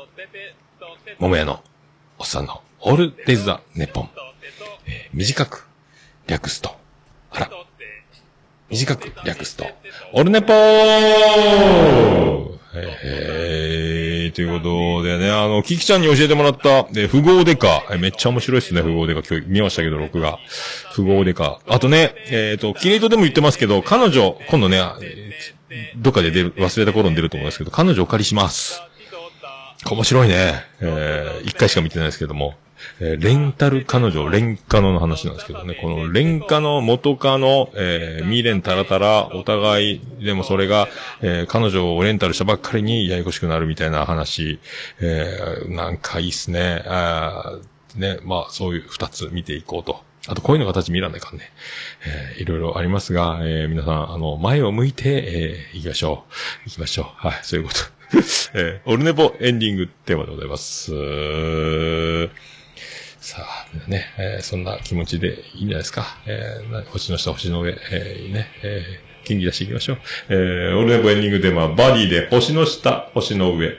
[1.19, 1.63] 桃屋の
[2.19, 4.11] おっさんのオールデイズ・ザ・ネポン。
[4.87, 5.67] えー短く
[6.27, 6.75] 略すと。
[7.31, 7.51] あら。
[8.71, 9.67] 短く略すと。
[10.15, 10.55] オルネポー
[12.77, 13.94] えー、
[14.35, 17.85] ということでね、あの、キキちゃんに教えてもらった、えー、富豪デカ。
[17.91, 19.23] えめっちゃ面白いっすね、富豪デカ。
[19.23, 20.39] 今日見ましたけど、録画。
[20.95, 21.61] 富豪デカ。
[21.69, 24.83] あとね、えっ、と、キレイトでも言ってますけど、彼女、今度ね、
[25.97, 28.83] どっかで出る、忘れた頃に出ると思いますけど、彼女お借りします。
[29.89, 30.65] 面白いね。
[30.81, 32.55] えー、一回しか見てないですけども。
[33.01, 35.75] えーレンタル彼女、レンカノの話なんですけどね。
[35.81, 40.89] このレンカノ、元カノ、えー、未練たらたら、お互い、でもそれが、
[41.23, 44.59] えー彼女をレンタルしたばっかりにややこしくなるみたいな話。
[45.01, 46.83] えーなんかいいっすね。
[46.87, 50.03] あーね、まあ、そういう二つ見ていこうと。
[50.27, 51.51] あと、こういうの形見らないかんね。
[52.07, 56.25] えーいろいろありますが、えー皆さん、あの、前を向いて、えー行きましょ
[56.67, 56.69] う。
[56.69, 57.07] 行きましょう。
[57.29, 57.81] はい、そういうこと。
[58.55, 60.93] えーオルネポエンディングテーマでございます。
[63.25, 63.39] さ
[63.87, 66.19] あ、ね、えーそんな気持ちでいいんじゃないですか。
[66.27, 69.99] えー星の下、星の上、えーね、えー元気出していきましょう。
[70.29, 73.71] えーオルネポエンディングテーマ、バディで星の下、星の上。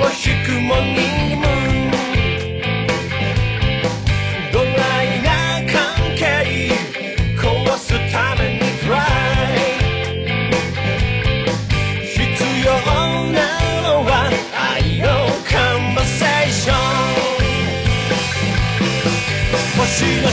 [0.00, 1.90] を引くモーニングムーン
[4.50, 4.70] ドラ
[5.04, 5.28] イな
[5.70, 5.76] 関
[6.16, 6.72] 係？
[7.36, 7.44] 壊
[7.76, 9.58] すためにトライ
[12.02, 12.16] 必
[12.64, 12.68] 要
[13.32, 13.38] な
[13.82, 14.10] のは
[14.56, 15.04] 愛の
[15.46, 16.76] カンバセーション。
[19.76, 19.86] 星
[20.22, 20.28] の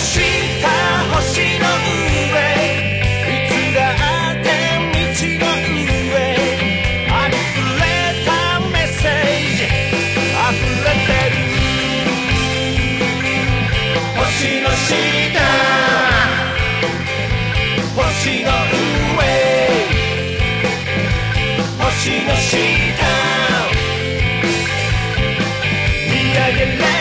[26.53, 26.96] 見上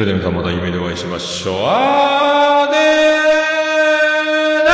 [0.00, 1.56] れでは皆さんまた夢でお会いしましょう。
[1.66, 4.72] あーねーな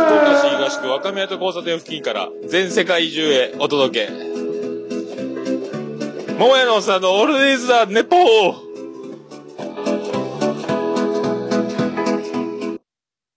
[0.00, 4.12] ー福岡市東区若宮と交差点付近から全世界中へお届け。
[6.38, 8.61] 桃屋のおっさんのオールディーズ・ザ・ネポー